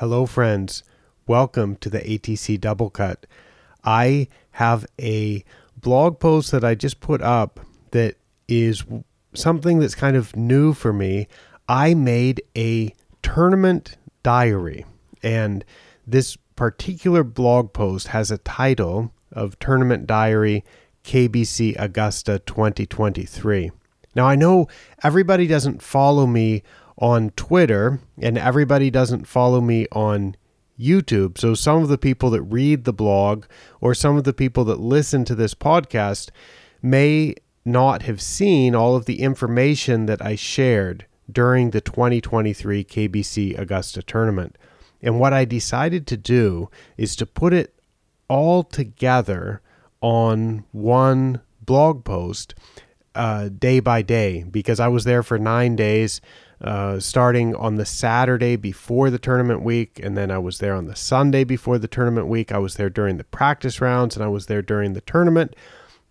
Hello, 0.00 0.24
friends. 0.24 0.82
Welcome 1.26 1.76
to 1.76 1.90
the 1.90 1.98
ATC 1.98 2.58
Doublecut. 2.58 3.24
I 3.84 4.28
have 4.52 4.86
a 4.98 5.44
blog 5.76 6.18
post 6.18 6.52
that 6.52 6.64
I 6.64 6.74
just 6.74 7.00
put 7.00 7.20
up 7.20 7.60
that 7.90 8.14
is 8.48 8.82
something 9.34 9.78
that's 9.78 9.94
kind 9.94 10.16
of 10.16 10.34
new 10.34 10.72
for 10.72 10.94
me. 10.94 11.28
I 11.68 11.92
made 11.92 12.40
a 12.56 12.94
tournament 13.22 13.98
diary, 14.22 14.86
and 15.22 15.66
this 16.06 16.34
particular 16.56 17.22
blog 17.22 17.74
post 17.74 18.06
has 18.06 18.30
a 18.30 18.38
title 18.38 19.12
of 19.30 19.58
Tournament 19.58 20.06
Diary 20.06 20.64
KBC 21.04 21.78
Augusta 21.78 22.38
2023. 22.38 23.70
Now, 24.14 24.24
I 24.24 24.34
know 24.34 24.66
everybody 25.02 25.46
doesn't 25.46 25.82
follow 25.82 26.26
me 26.26 26.62
on 27.00 27.30
Twitter 27.30 28.00
and 28.18 28.38
everybody 28.38 28.90
doesn't 28.90 29.26
follow 29.26 29.60
me 29.60 29.86
on 29.90 30.36
YouTube. 30.78 31.38
So, 31.38 31.54
some 31.54 31.82
of 31.82 31.88
the 31.88 31.98
people 31.98 32.30
that 32.30 32.42
read 32.42 32.84
the 32.84 32.92
blog 32.92 33.46
or 33.80 33.94
some 33.94 34.16
of 34.16 34.24
the 34.24 34.32
people 34.32 34.64
that 34.64 34.80
listen 34.80 35.24
to 35.26 35.34
this 35.34 35.54
podcast 35.54 36.30
may 36.82 37.34
not 37.64 38.02
have 38.02 38.20
seen 38.20 38.74
all 38.74 38.96
of 38.96 39.04
the 39.04 39.20
information 39.20 40.06
that 40.06 40.24
I 40.24 40.34
shared 40.34 41.06
during 41.30 41.70
the 41.70 41.80
2023 41.80 42.84
KBC 42.84 43.58
Augusta 43.58 44.02
tournament. 44.02 44.56
And 45.02 45.20
what 45.20 45.32
I 45.32 45.44
decided 45.44 46.06
to 46.08 46.16
do 46.16 46.70
is 46.96 47.16
to 47.16 47.26
put 47.26 47.52
it 47.52 47.74
all 48.28 48.62
together 48.62 49.60
on 50.00 50.64
one 50.72 51.40
blog 51.62 52.04
post 52.04 52.54
uh, 53.14 53.48
day 53.48 53.80
by 53.80 54.02
day 54.02 54.44
because 54.44 54.80
I 54.80 54.88
was 54.88 55.04
there 55.04 55.22
for 55.22 55.38
nine 55.38 55.76
days, 55.76 56.20
uh, 56.60 57.00
starting 57.00 57.54
on 57.56 57.76
the 57.76 57.86
Saturday 57.86 58.56
before 58.56 59.10
the 59.10 59.18
tournament 59.18 59.62
week, 59.62 60.00
and 60.02 60.16
then 60.16 60.30
I 60.30 60.38
was 60.38 60.58
there 60.58 60.74
on 60.74 60.86
the 60.86 60.96
Sunday 60.96 61.44
before 61.44 61.78
the 61.78 61.88
tournament 61.88 62.26
week. 62.26 62.52
I 62.52 62.58
was 62.58 62.74
there 62.74 62.90
during 62.90 63.16
the 63.16 63.24
practice 63.24 63.80
rounds, 63.80 64.16
and 64.16 64.24
I 64.24 64.28
was 64.28 64.46
there 64.46 64.62
during 64.62 64.92
the 64.92 65.00
tournament. 65.00 65.56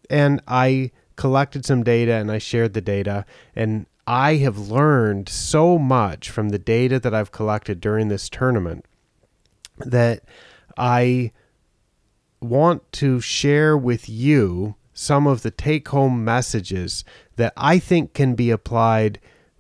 And 0.09 0.41
I 0.47 0.91
collected 1.15 1.65
some 1.65 1.83
data 1.83 2.13
and 2.13 2.31
I 2.31 2.37
shared 2.37 2.73
the 2.73 2.81
data. 2.81 3.25
And 3.55 3.85
I 4.07 4.35
have 4.37 4.57
learned 4.57 5.27
so 5.29 5.77
much 5.77 6.29
from 6.29 6.49
the 6.49 6.57
data 6.57 6.99
that 6.99 7.13
I've 7.13 7.31
collected 7.31 7.79
during 7.81 8.07
this 8.07 8.29
tournament 8.29 8.85
that 9.77 10.23
I 10.77 11.31
want 12.41 12.89
to 12.93 13.19
share 13.19 13.77
with 13.77 14.09
you 14.09 14.75
some 14.93 15.27
of 15.27 15.41
the 15.41 15.51
take 15.51 15.89
home 15.89 16.23
messages 16.23 17.03
that 17.35 17.53
I 17.55 17.79
think 17.79 18.13
can 18.13 18.33
be 18.33 18.49
applied 18.49 19.19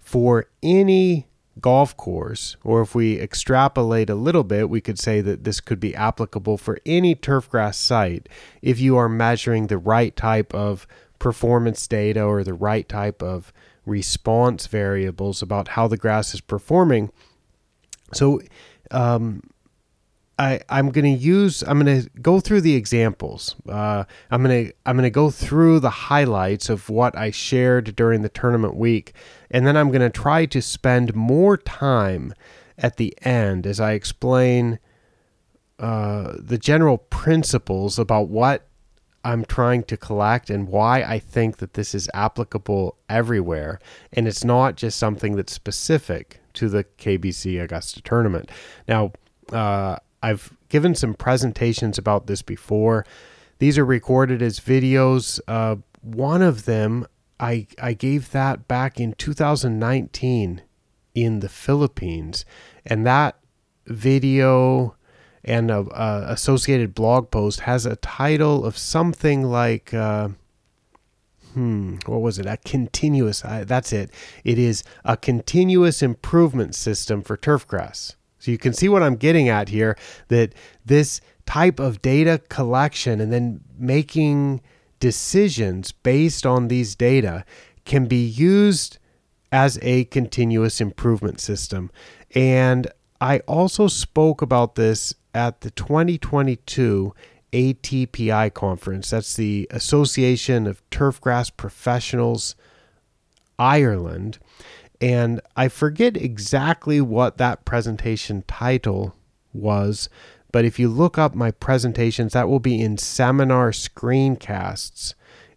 for 0.09 0.47
any 0.63 1.27
golf 1.61 1.95
course, 1.95 2.57
or 2.63 2.81
if 2.81 2.95
we 2.95 3.19
extrapolate 3.19 4.09
a 4.09 4.15
little 4.15 4.43
bit, 4.43 4.67
we 4.67 4.81
could 4.81 4.97
say 4.97 5.21
that 5.21 5.43
this 5.43 5.61
could 5.61 5.79
be 5.79 5.93
applicable 5.93 6.57
for 6.57 6.79
any 6.83 7.13
turfgrass 7.13 7.75
site 7.75 8.27
if 8.63 8.79
you 8.79 8.97
are 8.97 9.07
measuring 9.07 9.67
the 9.67 9.77
right 9.77 10.15
type 10.15 10.51
of 10.51 10.87
performance 11.19 11.85
data 11.85 12.23
or 12.23 12.43
the 12.43 12.55
right 12.55 12.89
type 12.89 13.21
of 13.21 13.53
response 13.85 14.65
variables 14.65 15.43
about 15.43 15.67
how 15.67 15.87
the 15.87 15.95
grass 15.95 16.33
is 16.33 16.41
performing. 16.41 17.11
So, 18.11 18.41
um, 18.89 19.43
I, 20.39 20.61
I'm 20.69 20.89
going 20.89 21.03
to 21.03 21.21
use 21.21 21.63
I'm 21.63 21.83
going 21.83 22.01
to 22.01 22.09
go 22.21 22.39
through 22.39 22.61
the 22.61 22.75
examples. 22.75 23.57
Uh, 23.67 24.05
I'm 24.31 24.41
going 24.41 24.67
to 24.67 24.73
I'm 24.85 24.97
to 24.97 25.09
go 25.09 25.29
through 25.29 25.81
the 25.81 25.89
highlights 25.89 26.69
of 26.69 26.89
what 26.89 27.15
I 27.17 27.29
shared 27.29 27.93
during 27.95 28.21
the 28.21 28.29
tournament 28.29 28.75
week, 28.75 29.13
and 29.51 29.67
then 29.67 29.75
I'm 29.75 29.89
going 29.89 30.01
to 30.01 30.09
try 30.09 30.45
to 30.45 30.61
spend 30.61 31.13
more 31.13 31.57
time 31.57 32.33
at 32.77 32.95
the 32.95 33.13
end 33.21 33.67
as 33.67 33.81
I 33.81 33.91
explain 33.91 34.79
uh, 35.77 36.35
the 36.39 36.57
general 36.57 36.97
principles 36.97 37.99
about 37.99 38.29
what 38.29 38.65
I'm 39.25 39.43
trying 39.43 39.83
to 39.83 39.97
collect 39.97 40.49
and 40.49 40.69
why 40.69 41.03
I 41.03 41.19
think 41.19 41.57
that 41.57 41.73
this 41.73 41.93
is 41.93 42.09
applicable 42.13 42.95
everywhere, 43.09 43.81
and 44.13 44.25
it's 44.25 44.45
not 44.45 44.77
just 44.77 44.97
something 44.97 45.35
that's 45.35 45.51
specific 45.51 46.39
to 46.53 46.69
the 46.69 46.85
KBC 46.85 47.61
Augusta 47.61 48.01
tournament. 48.01 48.49
Now. 48.87 49.11
Uh, 49.51 49.97
I've 50.21 50.53
given 50.69 50.95
some 50.95 51.13
presentations 51.13 51.97
about 51.97 52.27
this 52.27 52.41
before. 52.41 53.05
These 53.59 53.77
are 53.77 53.85
recorded 53.85 54.41
as 54.41 54.59
videos. 54.59 55.39
Uh, 55.47 55.77
one 56.01 56.41
of 56.41 56.65
them, 56.65 57.07
I, 57.39 57.67
I 57.81 57.93
gave 57.93 58.31
that 58.31 58.67
back 58.67 58.99
in 58.99 59.13
2019 59.13 60.61
in 61.15 61.39
the 61.39 61.49
Philippines. 61.49 62.45
And 62.85 63.05
that 63.05 63.37
video 63.85 64.95
and 65.43 65.71
a, 65.71 65.79
a 65.79 66.31
associated 66.33 66.93
blog 66.93 67.31
post 67.31 67.61
has 67.61 67.85
a 67.85 67.95
title 67.97 68.65
of 68.65 68.77
something 68.77 69.43
like. 69.43 69.93
Uh, 69.93 70.29
hmm, 71.53 71.95
what 72.05 72.21
was 72.21 72.39
it? 72.39 72.45
A 72.45 72.57
continuous, 72.57 73.43
uh, 73.43 73.63
that's 73.65 73.91
it. 73.91 74.11
It 74.43 74.57
is 74.57 74.83
a 75.03 75.17
continuous 75.17 76.01
improvement 76.01 76.75
system 76.75 77.21
for 77.21 77.37
turfgrass. 77.37 78.15
So 78.39 78.51
you 78.51 78.57
can 78.57 78.73
see 78.73 78.89
what 78.89 79.03
I'm 79.03 79.15
getting 79.15 79.49
at 79.49 79.69
here 79.69 79.97
that 80.29 80.53
this 80.85 81.21
type 81.45 81.79
of 81.79 82.01
data 82.01 82.41
collection 82.49 83.19
and 83.19 83.31
then 83.33 83.61
making 83.77 84.61
decisions 84.99 85.91
based 85.91 86.45
on 86.45 86.67
these 86.67 86.95
data 86.95 87.45
can 87.85 88.05
be 88.05 88.23
used 88.23 88.97
as 89.51 89.79
a 89.81 90.05
continuous 90.05 90.79
improvement 90.79 91.39
system. 91.39 91.89
And 92.35 92.87
I 93.19 93.39
also 93.39 93.87
spoke 93.87 94.41
about 94.41 94.75
this 94.75 95.13
at 95.33 95.61
the 95.61 95.71
2022 95.71 97.13
ATPI 97.51 98.53
conference. 98.53 99.09
That's 99.09 99.35
the 99.35 99.67
Association 99.71 100.67
of 100.67 100.87
Turfgrass 100.91 101.51
Professionals 101.55 102.55
Ireland. 103.57 104.39
And 105.01 105.39
I 105.55 105.67
forget 105.69 106.17
exactly 106.17 106.99
what 106.99 107.37
that 107.37 107.65
presentation 107.65 108.43
title 108.47 109.15
was, 109.53 110.09
but 110.51 110.65
if 110.65 110.79
you 110.79 110.89
look 110.89 111.17
up 111.17 111.35
my 111.35 111.51
presentations, 111.51 112.33
that 112.33 112.49
will 112.49 112.59
be 112.59 112.81
in 112.81 112.97
seminar 112.97 113.71
screencasts 113.71 115.13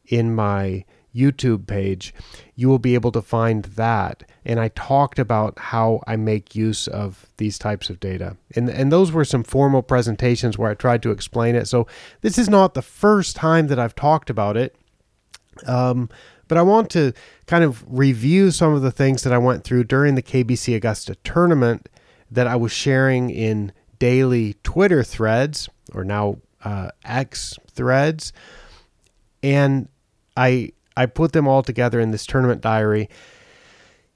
in 0.06 0.34
my 0.34 0.84
YouTube 1.14 1.66
page. 1.66 2.14
You 2.54 2.68
will 2.68 2.78
be 2.78 2.94
able 2.94 3.12
to 3.12 3.22
find 3.22 3.64
that. 3.64 4.22
And 4.44 4.58
I 4.58 4.68
talked 4.68 5.18
about 5.18 5.58
how 5.58 6.02
I 6.06 6.16
make 6.16 6.54
use 6.54 6.88
of 6.88 7.26
these 7.36 7.58
types 7.58 7.90
of 7.90 8.00
data. 8.00 8.36
And, 8.54 8.68
and 8.68 8.90
those 8.90 9.12
were 9.12 9.24
some 9.24 9.44
formal 9.44 9.82
presentations 9.82 10.56
where 10.56 10.70
I 10.70 10.74
tried 10.74 11.02
to 11.02 11.10
explain 11.10 11.54
it. 11.54 11.68
So 11.68 11.86
this 12.22 12.38
is 12.38 12.48
not 12.48 12.74
the 12.74 12.82
first 12.82 13.36
time 13.36 13.66
that 13.68 13.78
I've 13.78 13.94
talked 13.94 14.30
about 14.30 14.56
it. 14.56 14.76
Um, 15.66 16.08
but 16.52 16.58
I 16.58 16.62
want 16.64 16.90
to 16.90 17.14
kind 17.46 17.64
of 17.64 17.82
review 17.88 18.50
some 18.50 18.74
of 18.74 18.82
the 18.82 18.90
things 18.90 19.22
that 19.22 19.32
I 19.32 19.38
went 19.38 19.64
through 19.64 19.84
during 19.84 20.16
the 20.16 20.22
KBC 20.22 20.76
Augusta 20.76 21.14
tournament 21.24 21.88
that 22.30 22.46
I 22.46 22.56
was 22.56 22.70
sharing 22.70 23.30
in 23.30 23.72
daily 23.98 24.56
Twitter 24.62 25.02
threads 25.02 25.70
or 25.94 26.04
now 26.04 26.36
uh, 26.62 26.90
X 27.06 27.54
threads. 27.70 28.34
And 29.42 29.88
I 30.36 30.72
I 30.94 31.06
put 31.06 31.32
them 31.32 31.48
all 31.48 31.62
together 31.62 31.98
in 32.00 32.10
this 32.10 32.26
tournament 32.26 32.60
diary 32.60 33.08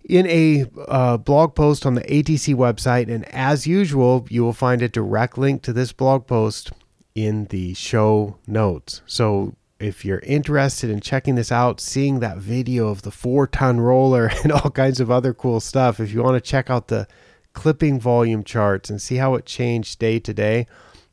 in 0.04 0.26
a 0.26 0.66
uh, 0.88 1.16
blog 1.16 1.54
post 1.54 1.86
on 1.86 1.94
the 1.94 2.02
ATC 2.02 2.54
website. 2.54 3.10
And 3.10 3.24
as 3.34 3.66
usual, 3.66 4.26
you 4.28 4.44
will 4.44 4.52
find 4.52 4.82
a 4.82 4.90
direct 4.90 5.38
link 5.38 5.62
to 5.62 5.72
this 5.72 5.90
blog 5.90 6.26
post 6.26 6.70
in 7.14 7.46
the 7.46 7.72
show 7.72 8.36
notes. 8.46 9.00
So 9.06 9.54
if 9.78 10.04
you're 10.04 10.20
interested 10.20 10.90
in 10.90 11.00
checking 11.00 11.34
this 11.34 11.52
out, 11.52 11.80
seeing 11.80 12.20
that 12.20 12.38
video 12.38 12.88
of 12.88 13.02
the 13.02 13.10
four 13.10 13.46
ton 13.46 13.80
roller 13.80 14.30
and 14.42 14.52
all 14.52 14.70
kinds 14.70 15.00
of 15.00 15.10
other 15.10 15.34
cool 15.34 15.60
stuff, 15.60 16.00
if 16.00 16.12
you 16.12 16.22
want 16.22 16.42
to 16.42 16.50
check 16.50 16.70
out 16.70 16.88
the 16.88 17.06
clipping 17.52 17.98
volume 17.98 18.44
charts 18.44 18.90
and 18.90 19.00
see 19.00 19.16
how 19.16 19.34
it 19.34 19.46
changed 19.46 19.98
day 19.98 20.18
to 20.18 20.34
day, 20.34 20.66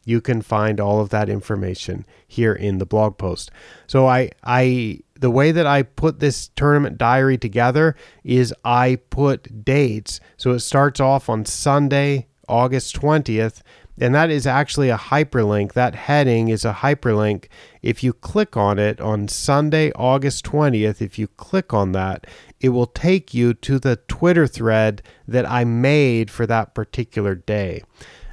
you 0.06 0.20
can 0.20 0.42
find 0.42 0.80
all 0.80 1.00
of 1.00 1.10
that 1.10 1.30
information 1.30 2.06
here 2.28 2.54
in 2.54 2.78
the 2.78 2.86
blog 2.86 3.18
post. 3.18 3.52
So 3.88 4.08
I 4.08 4.32
I 4.44 5.00
the 5.16 5.32
way 5.32 5.52
that 5.54 5.66
I 5.66 5.84
put 5.84 6.20
this 6.20 6.50
tournament 6.50 6.98
diary 6.98 7.38
together 7.38 7.96
is 8.24 8.54
I 8.66 8.98
put 9.10 9.64
dates. 9.64 10.20
So 10.36 10.52
it 10.52 10.60
starts 10.60 11.00
off 11.00 11.30
on 11.30 11.46
Sunday, 11.46 12.28
August 12.50 13.00
20th 13.00 13.62
and 14.00 14.16
that 14.16 14.32
is 14.32 14.48
actually 14.48 14.90
a 14.90 14.98
hyperlink. 14.98 15.74
That 15.74 15.96
heading 15.96 16.50
is 16.50 16.66
a 16.66 16.74
hyperlink. 16.74 17.46
If 17.82 18.04
you 18.04 18.14
click 18.14 18.58
on 18.58 18.80
it 18.80 19.00
on 19.00 19.28
Sunday, 19.28 19.92
August 19.94 20.46
20th, 20.46 21.02
if 21.02 21.20
you 21.20 21.28
click 21.28 21.74
on 21.74 21.92
that, 21.92 22.26
it 22.60 22.70
will 22.70 22.88
take 22.88 23.34
you 23.34 23.54
to 23.56 23.78
the 23.78 23.98
Twitter 24.08 24.48
thread 24.48 25.04
that 25.28 25.50
I 25.50 25.64
made 25.64 26.32
for 26.32 26.48
that 26.48 26.74
particular 26.74 27.36
day. 27.36 27.84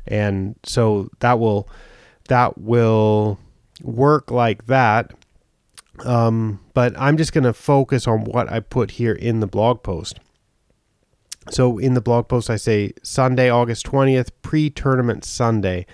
And 0.07 0.57
so 0.65 1.11
that 1.21 1.39
will 1.39 1.69
that 2.29 2.59
will 2.59 3.39
work 3.83 4.31
like 4.31 4.67
that. 4.67 5.13
Um, 6.05 6.61
but 6.73 6.99
I'm 6.99 7.17
just 7.17 7.33
going 7.33 7.45
to 7.45 7.53
focus 7.53 8.07
on 8.07 8.25
what 8.25 8.51
I 8.51 8.61
put 8.61 8.93
here 8.93 9.13
in 9.13 9.41
the 9.41 9.47
blog 9.47 9.83
post. 9.83 10.21
So 11.49 11.79
in 11.79 11.95
the 11.95 12.01
blog 12.01 12.29
post, 12.29 12.51
I 12.51 12.57
say 12.57 12.93
Sunday, 13.03 13.49
August 13.49 13.87
20th, 13.87 14.31
pre 14.43 14.69
tournament 14.69 15.25
Sunday. 15.25 15.87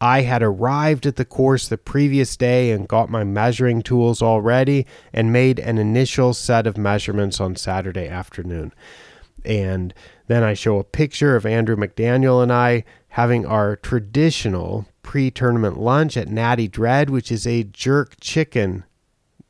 I 0.00 0.22
had 0.22 0.42
arrived 0.42 1.06
at 1.06 1.16
the 1.16 1.24
course 1.24 1.68
the 1.68 1.78
previous 1.78 2.36
day 2.36 2.70
and 2.70 2.86
got 2.86 3.08
my 3.08 3.24
measuring 3.24 3.80
tools 3.80 4.20
all 4.20 4.42
ready 4.42 4.86
and 5.12 5.32
made 5.32 5.58
an 5.58 5.78
initial 5.78 6.34
set 6.34 6.66
of 6.66 6.76
measurements 6.76 7.40
on 7.40 7.56
Saturday 7.56 8.06
afternoon. 8.06 8.74
And 9.44 9.94
then 10.26 10.42
I 10.42 10.54
show 10.54 10.78
a 10.78 10.84
picture 10.84 11.34
of 11.34 11.46
Andrew 11.46 11.76
McDaniel 11.76 12.42
and 12.42 12.52
I 12.52 12.84
having 13.08 13.46
our 13.46 13.76
traditional 13.76 14.86
pre 15.02 15.30
tournament 15.30 15.78
lunch 15.78 16.16
at 16.16 16.28
Natty 16.28 16.68
Dread, 16.68 17.08
which 17.08 17.32
is 17.32 17.46
a 17.46 17.64
jerk 17.64 18.16
chicken. 18.20 18.84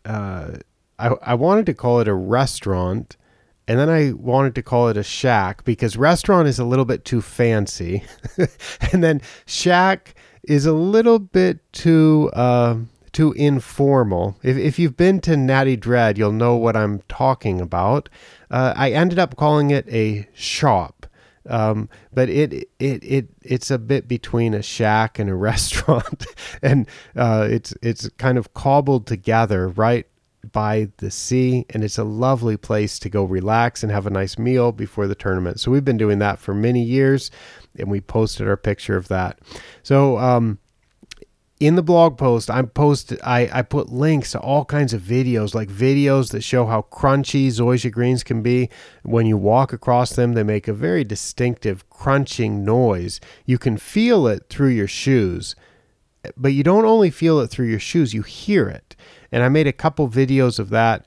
Uh, 0.04 0.58
I, 0.98 1.08
I 1.22 1.34
wanted 1.34 1.66
to 1.66 1.74
call 1.74 2.00
it 2.00 2.08
a 2.08 2.14
restaurant 2.14 3.16
and 3.68 3.78
then 3.78 3.90
I 3.90 4.12
wanted 4.12 4.54
to 4.54 4.62
call 4.62 4.88
it 4.88 4.96
a 4.96 5.02
shack 5.02 5.64
because 5.64 5.96
restaurant 5.96 6.46
is 6.46 6.58
a 6.58 6.64
little 6.64 6.84
bit 6.84 7.04
too 7.04 7.20
fancy. 7.20 8.04
and 8.92 9.02
then 9.02 9.20
shack 9.44 10.14
is 10.44 10.66
a 10.66 10.72
little 10.72 11.18
bit 11.18 11.60
too 11.72 12.30
uh, 12.34 12.76
too 13.12 13.32
informal. 13.32 14.36
If, 14.42 14.56
if 14.56 14.78
you've 14.78 14.96
been 14.96 15.20
to 15.22 15.36
Natty 15.36 15.76
Dread, 15.76 16.16
you'll 16.16 16.32
know 16.32 16.54
what 16.54 16.76
I'm 16.76 17.02
talking 17.08 17.60
about. 17.60 18.08
Uh, 18.50 18.72
I 18.76 18.92
ended 18.92 19.18
up 19.18 19.36
calling 19.36 19.70
it 19.70 19.88
a 19.88 20.28
shop, 20.32 21.06
um, 21.48 21.88
but 22.12 22.28
it, 22.28 22.52
it 22.52 22.68
it 22.78 23.28
it's 23.42 23.70
a 23.70 23.78
bit 23.78 24.06
between 24.06 24.54
a 24.54 24.62
shack 24.62 25.18
and 25.18 25.28
a 25.28 25.34
restaurant, 25.50 26.24
and 26.62 26.86
uh, 27.16 27.48
it's 27.50 27.74
it's 27.82 28.08
kind 28.10 28.38
of 28.38 28.54
cobbled 28.54 29.08
together 29.08 29.66
right 29.68 30.06
by 30.52 30.88
the 30.98 31.10
sea, 31.10 31.66
and 31.70 31.84
it's 31.84 31.98
a 31.98 32.04
lovely 32.04 32.56
place 32.56 32.98
to 33.00 33.08
go 33.08 33.24
relax 33.24 33.82
and 33.82 33.92
have 33.92 34.06
a 34.06 34.10
nice 34.10 34.38
meal 34.38 34.72
before 34.72 35.06
the 35.06 35.14
tournament. 35.14 35.60
So 35.60 35.70
we've 35.70 35.84
been 35.84 35.96
doing 35.96 36.18
that 36.20 36.38
for 36.38 36.54
many 36.54 36.82
years, 36.82 37.30
and 37.78 37.90
we 37.90 38.00
posted 38.00 38.48
our 38.48 38.56
picture 38.56 38.96
of 38.96 39.08
that. 39.08 39.38
So 39.82 40.18
um, 40.18 40.58
in 41.58 41.74
the 41.74 41.82
blog 41.82 42.18
post, 42.18 42.50
I 42.50 42.62
post 42.62 43.14
I, 43.24 43.48
I 43.52 43.62
put 43.62 43.88
links 43.88 44.32
to 44.32 44.40
all 44.40 44.64
kinds 44.64 44.92
of 44.92 45.00
videos, 45.00 45.54
like 45.54 45.68
videos 45.68 46.32
that 46.32 46.42
show 46.42 46.66
how 46.66 46.86
crunchy 46.90 47.48
zoysia 47.48 47.90
greens 47.90 48.22
can 48.22 48.42
be. 48.42 48.68
When 49.02 49.26
you 49.26 49.38
walk 49.38 49.72
across 49.72 50.14
them, 50.14 50.34
they 50.34 50.42
make 50.42 50.68
a 50.68 50.74
very 50.74 51.04
distinctive 51.04 51.88
crunching 51.88 52.64
noise. 52.64 53.20
You 53.46 53.58
can 53.58 53.78
feel 53.78 54.26
it 54.26 54.44
through 54.50 54.68
your 54.68 54.88
shoes, 54.88 55.56
but 56.36 56.52
you 56.52 56.62
don't 56.62 56.84
only 56.84 57.10
feel 57.10 57.40
it 57.40 57.48
through 57.48 57.66
your 57.66 57.80
shoes, 57.80 58.14
you 58.14 58.22
hear 58.22 58.68
it. 58.68 58.96
And 59.32 59.42
I 59.42 59.48
made 59.48 59.66
a 59.66 59.72
couple 59.72 60.08
videos 60.08 60.58
of 60.58 60.70
that. 60.70 61.06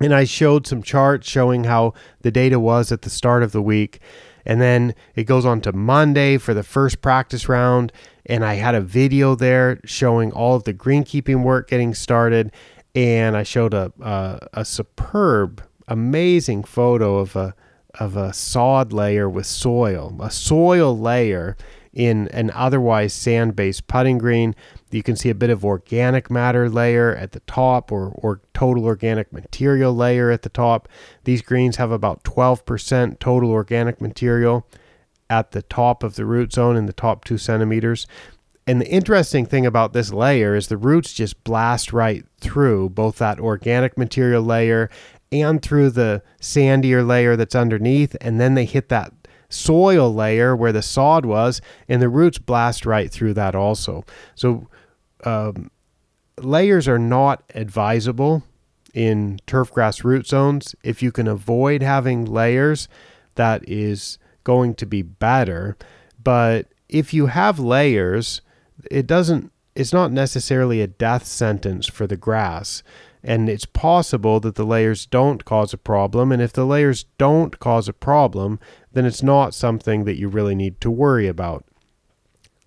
And 0.00 0.14
I 0.14 0.24
showed 0.24 0.66
some 0.66 0.82
charts 0.82 1.28
showing 1.28 1.64
how 1.64 1.92
the 2.22 2.30
data 2.30 2.58
was 2.58 2.90
at 2.90 3.02
the 3.02 3.10
start 3.10 3.42
of 3.42 3.52
the 3.52 3.62
week. 3.62 4.00
And 4.46 4.60
then 4.60 4.94
it 5.14 5.24
goes 5.24 5.44
on 5.44 5.60
to 5.62 5.72
Monday 5.72 6.38
for 6.38 6.54
the 6.54 6.62
first 6.62 7.02
practice 7.02 7.48
round. 7.48 7.92
And 8.24 8.44
I 8.44 8.54
had 8.54 8.74
a 8.74 8.80
video 8.80 9.34
there 9.34 9.80
showing 9.84 10.32
all 10.32 10.56
of 10.56 10.64
the 10.64 10.72
greenkeeping 10.72 11.42
work 11.42 11.68
getting 11.68 11.94
started. 11.94 12.52
And 12.94 13.36
I 13.36 13.42
showed 13.42 13.74
a, 13.74 13.92
a, 14.00 14.38
a 14.54 14.64
superb, 14.64 15.62
amazing 15.86 16.64
photo 16.64 17.18
of 17.18 17.36
a, 17.36 17.54
of 17.98 18.16
a 18.16 18.32
sod 18.32 18.92
layer 18.92 19.28
with 19.28 19.46
soil, 19.46 20.16
a 20.20 20.30
soil 20.30 20.98
layer 20.98 21.56
in 21.92 22.28
an 22.28 22.50
otherwise 22.54 23.12
sand 23.12 23.56
based 23.56 23.86
putting 23.86 24.18
green. 24.18 24.54
You 24.90 25.02
can 25.02 25.16
see 25.16 25.30
a 25.30 25.34
bit 25.34 25.50
of 25.50 25.64
organic 25.64 26.30
matter 26.30 26.68
layer 26.68 27.14
at 27.14 27.32
the 27.32 27.40
top 27.40 27.90
or, 27.90 28.08
or 28.08 28.40
total 28.54 28.84
organic 28.84 29.32
material 29.32 29.94
layer 29.94 30.30
at 30.30 30.42
the 30.42 30.48
top. 30.48 30.88
These 31.24 31.42
greens 31.42 31.76
have 31.76 31.90
about 31.90 32.24
12% 32.24 33.18
total 33.18 33.50
organic 33.50 34.00
material 34.00 34.66
at 35.28 35.52
the 35.52 35.62
top 35.62 36.02
of 36.02 36.16
the 36.16 36.24
root 36.24 36.52
zone 36.52 36.76
in 36.76 36.86
the 36.86 36.92
top 36.92 37.24
two 37.24 37.38
centimeters. 37.38 38.06
And 38.66 38.80
the 38.80 38.88
interesting 38.88 39.46
thing 39.46 39.66
about 39.66 39.92
this 39.92 40.12
layer 40.12 40.54
is 40.54 40.68
the 40.68 40.76
roots 40.76 41.12
just 41.12 41.42
blast 41.44 41.92
right 41.92 42.24
through 42.40 42.90
both 42.90 43.18
that 43.18 43.40
organic 43.40 43.96
material 43.96 44.42
layer 44.42 44.90
and 45.32 45.62
through 45.62 45.90
the 45.90 46.22
sandier 46.40 47.06
layer 47.06 47.36
that's 47.36 47.54
underneath. 47.54 48.16
And 48.20 48.40
then 48.40 48.54
they 48.54 48.64
hit 48.64 48.88
that 48.88 49.12
soil 49.50 50.12
layer 50.12 50.56
where 50.56 50.72
the 50.72 50.82
sod 50.82 51.26
was, 51.26 51.60
and 51.88 52.00
the 52.00 52.08
roots 52.08 52.38
blast 52.38 52.86
right 52.86 53.10
through 53.10 53.34
that 53.34 53.54
also. 53.54 54.04
So, 54.34 54.68
um, 55.24 55.70
layers 56.38 56.88
are 56.88 56.98
not 56.98 57.42
advisable 57.54 58.42
in 58.94 59.38
turfgrass 59.46 60.04
root 60.04 60.26
zones. 60.26 60.74
If 60.82 61.02
you 61.02 61.12
can 61.12 61.28
avoid 61.28 61.82
having 61.82 62.24
layers, 62.24 62.88
that 63.34 63.68
is 63.68 64.18
going 64.44 64.74
to 64.76 64.86
be 64.86 65.02
better. 65.02 65.76
But 66.22 66.68
if 66.88 67.12
you 67.14 67.26
have 67.26 67.58
layers, 67.58 68.40
it 68.90 69.06
doesn't 69.06 69.52
it's 69.76 69.92
not 69.92 70.10
necessarily 70.10 70.80
a 70.80 70.86
death 70.86 71.24
sentence 71.24 71.86
for 71.86 72.06
the 72.06 72.16
grass. 72.16 72.82
And 73.22 73.48
it's 73.48 73.66
possible 73.66 74.40
that 74.40 74.54
the 74.54 74.64
layers 74.64 75.06
don't 75.06 75.44
cause 75.44 75.72
a 75.72 75.78
problem. 75.78 76.32
And 76.32 76.40
if 76.40 76.52
the 76.52 76.64
layers 76.64 77.04
don't 77.18 77.58
cause 77.58 77.88
a 77.88 77.92
problem, 77.92 78.58
then 78.92 79.04
it's 79.04 79.22
not 79.22 79.54
something 79.54 80.04
that 80.04 80.18
you 80.18 80.28
really 80.28 80.54
need 80.54 80.80
to 80.80 80.90
worry 80.90 81.28
about. 81.28 81.64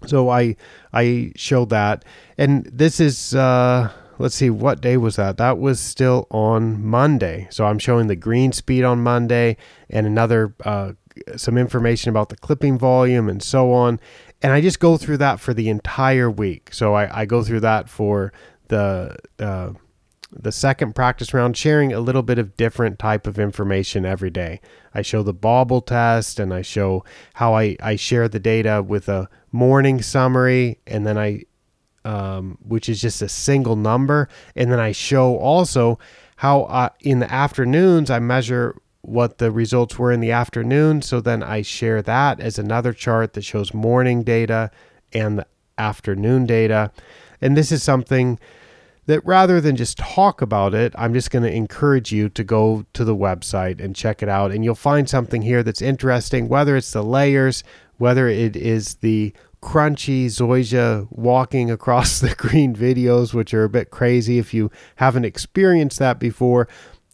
So 0.05 0.29
I 0.29 0.55
I 0.91 1.31
showed 1.35 1.69
that, 1.69 2.03
and 2.37 2.65
this 2.65 2.99
is 2.99 3.33
uh, 3.33 3.89
let's 4.19 4.35
see 4.35 4.49
what 4.49 4.81
day 4.81 4.97
was 4.97 5.15
that? 5.15 5.37
That 5.37 5.57
was 5.57 5.79
still 5.79 6.27
on 6.29 6.83
Monday. 6.83 7.47
So 7.49 7.65
I'm 7.65 7.79
showing 7.79 8.07
the 8.07 8.15
green 8.15 8.51
speed 8.51 8.83
on 8.83 9.01
Monday 9.01 9.57
and 9.89 10.05
another 10.05 10.53
uh, 10.65 10.93
some 11.35 11.57
information 11.57 12.09
about 12.09 12.29
the 12.29 12.37
clipping 12.37 12.77
volume 12.77 13.29
and 13.29 13.41
so 13.41 13.71
on. 13.71 13.99
And 14.41 14.51
I 14.51 14.61
just 14.61 14.79
go 14.79 14.97
through 14.97 15.17
that 15.17 15.39
for 15.39 15.53
the 15.53 15.69
entire 15.69 16.29
week. 16.29 16.73
So 16.73 16.93
I, 16.93 17.21
I 17.21 17.25
go 17.25 17.43
through 17.43 17.61
that 17.61 17.87
for 17.87 18.33
the 18.67 19.15
uh, 19.39 19.71
the 20.35 20.51
second 20.51 20.95
practice 20.95 21.33
round, 21.33 21.55
sharing 21.55 21.93
a 21.93 21.99
little 21.99 22.23
bit 22.23 22.39
of 22.39 22.57
different 22.57 22.99
type 22.99 23.27
of 23.27 23.39
information 23.39 24.05
every 24.05 24.29
day. 24.29 24.59
I 24.93 25.01
show 25.01 25.23
the 25.23 25.33
bobble 25.33 25.81
test 25.81 26.39
and 26.39 26.53
I 26.53 26.61
show 26.61 27.03
how 27.35 27.55
I, 27.55 27.75
I 27.81 27.95
share 27.95 28.27
the 28.27 28.39
data 28.39 28.83
with 28.85 29.09
a 29.09 29.29
morning 29.51 30.01
summary 30.01 30.79
and 30.87 31.05
then 31.05 31.17
I, 31.17 31.43
um, 32.05 32.57
which 32.61 32.89
is 32.89 33.01
just 33.01 33.21
a 33.21 33.29
single 33.29 33.75
number. 33.75 34.27
And 34.55 34.71
then 34.71 34.79
I 34.79 34.91
show 34.91 35.37
also 35.37 35.99
how 36.37 36.63
uh, 36.63 36.89
in 36.99 37.19
the 37.19 37.31
afternoons 37.31 38.09
I 38.09 38.19
measure 38.19 38.75
what 39.01 39.37
the 39.37 39.51
results 39.51 39.99
were 39.99 40.11
in 40.11 40.21
the 40.21 40.31
afternoon. 40.31 41.01
So 41.01 41.21
then 41.21 41.43
I 41.43 41.61
share 41.61 42.01
that 42.01 42.39
as 42.39 42.57
another 42.57 42.93
chart 42.93 43.33
that 43.33 43.43
shows 43.43 43.73
morning 43.73 44.23
data 44.23 44.71
and 45.11 45.39
the 45.39 45.47
afternoon 45.77 46.45
data. 46.45 46.91
And 47.41 47.57
this 47.57 47.71
is 47.71 47.83
something 47.83 48.39
that 49.05 49.25
rather 49.25 49.59
than 49.59 49.75
just 49.75 49.97
talk 49.97 50.41
about 50.41 50.73
it, 50.73 50.93
I'm 50.97 51.13
just 51.13 51.29
going 51.29 51.43
to 51.43 51.53
encourage 51.53 52.11
you 52.11 52.29
to 52.29 52.43
go 52.43 52.85
to 52.93 53.03
the 53.03 53.15
website 53.15 53.81
and 53.81 53.95
check 53.95 54.23
it 54.23 54.29
out. 54.29 54.51
And 54.51 54.63
you'll 54.63 54.75
find 54.75 55.09
something 55.09 55.41
here 55.41 55.63
that's 55.63 55.81
interesting, 55.81 56.47
whether 56.47 56.77
it's 56.77 56.91
the 56.91 57.03
layers, 57.03 57.63
whether 57.97 58.27
it 58.27 58.55
is 58.55 58.95
the 58.95 59.33
crunchy 59.61 60.25
Zoysia 60.25 61.07
walking 61.11 61.69
across 61.69 62.19
the 62.21 62.35
green 62.35 62.75
videos, 62.75 63.33
which 63.33 63.53
are 63.53 63.63
a 63.63 63.69
bit 63.69 63.91
crazy 63.91 64.39
if 64.39 64.53
you 64.53 64.71
haven't 64.97 65.25
experienced 65.25 65.99
that 65.99 66.19
before, 66.19 66.67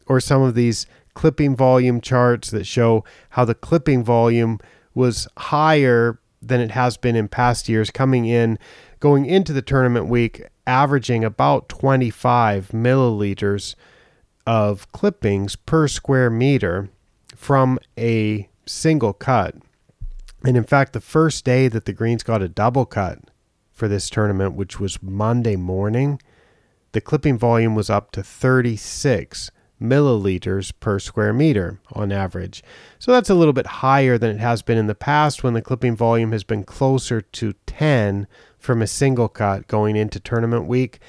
or 0.06 0.20
some 0.20 0.42
of 0.42 0.54
these 0.54 0.86
clipping 1.14 1.56
volume 1.56 2.00
charts 2.00 2.50
that 2.50 2.66
show 2.66 3.04
how 3.30 3.44
the 3.44 3.54
clipping 3.54 4.04
volume 4.04 4.58
was 4.94 5.26
higher 5.36 6.20
than 6.40 6.60
it 6.60 6.70
has 6.70 6.96
been 6.96 7.16
in 7.16 7.28
past 7.28 7.68
years 7.68 7.90
coming 7.90 8.24
in 8.24 8.58
going 9.00 9.26
into 9.26 9.52
the 9.52 9.62
tournament 9.62 10.06
week 10.06 10.42
averaging 10.70 11.24
about 11.24 11.68
25 11.68 12.68
milliliters 12.68 13.74
of 14.46 14.90
clippings 14.92 15.56
per 15.56 15.88
square 15.88 16.30
meter 16.30 16.88
from 17.34 17.76
a 17.98 18.48
single 18.66 19.12
cut. 19.12 19.56
And 20.44 20.56
in 20.56 20.62
fact, 20.62 20.92
the 20.92 21.00
first 21.00 21.44
day 21.44 21.66
that 21.66 21.86
the 21.86 21.92
Greens 21.92 22.22
got 22.22 22.40
a 22.40 22.48
double 22.48 22.86
cut 22.86 23.18
for 23.72 23.88
this 23.88 24.08
tournament, 24.08 24.54
which 24.54 24.78
was 24.78 25.02
Monday 25.02 25.56
morning, 25.56 26.22
the 26.92 27.00
clipping 27.00 27.36
volume 27.36 27.74
was 27.74 27.90
up 27.90 28.12
to 28.12 28.22
36 28.22 29.50
milliliters 29.82 30.72
per 30.78 31.00
square 31.00 31.32
meter 31.32 31.80
on 31.94 32.12
average. 32.12 32.62
So 33.00 33.10
that's 33.10 33.30
a 33.30 33.34
little 33.34 33.52
bit 33.52 33.66
higher 33.66 34.18
than 34.18 34.36
it 34.36 34.40
has 34.40 34.62
been 34.62 34.78
in 34.78 34.86
the 34.86 34.94
past 34.94 35.42
when 35.42 35.54
the 35.54 35.62
clipping 35.62 35.96
volume 35.96 36.30
has 36.30 36.44
been 36.44 36.62
closer 36.62 37.20
to 37.20 37.54
10 37.66 38.28
from 38.60 38.82
a 38.82 38.86
single 38.86 39.28
cut 39.28 39.66
going 39.66 39.96
into 39.96 40.20
tournament 40.20 40.66
week. 40.66 41.00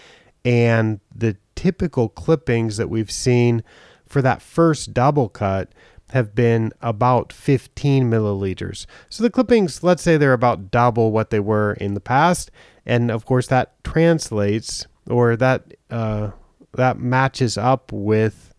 And 0.43 0.99
the 1.13 1.37
typical 1.55 2.09
clippings 2.09 2.77
that 2.77 2.89
we've 2.89 3.11
seen 3.11 3.63
for 4.07 4.21
that 4.21 4.41
first 4.41 4.93
double 4.93 5.29
cut 5.29 5.71
have 6.11 6.35
been 6.35 6.73
about 6.81 7.31
15 7.31 8.09
milliliters. 8.09 8.85
So 9.09 9.23
the 9.23 9.29
clippings, 9.29 9.83
let's 9.83 10.01
say 10.01 10.17
they're 10.17 10.33
about 10.33 10.71
double 10.71 11.11
what 11.11 11.29
they 11.29 11.39
were 11.39 11.73
in 11.73 11.93
the 11.93 12.01
past. 12.01 12.51
And 12.85 13.11
of 13.11 13.25
course, 13.25 13.47
that 13.47 13.81
translates 13.83 14.87
or 15.09 15.35
that, 15.37 15.73
uh, 15.89 16.31
that 16.73 16.99
matches 16.99 17.57
up 17.57 17.91
with 17.91 18.53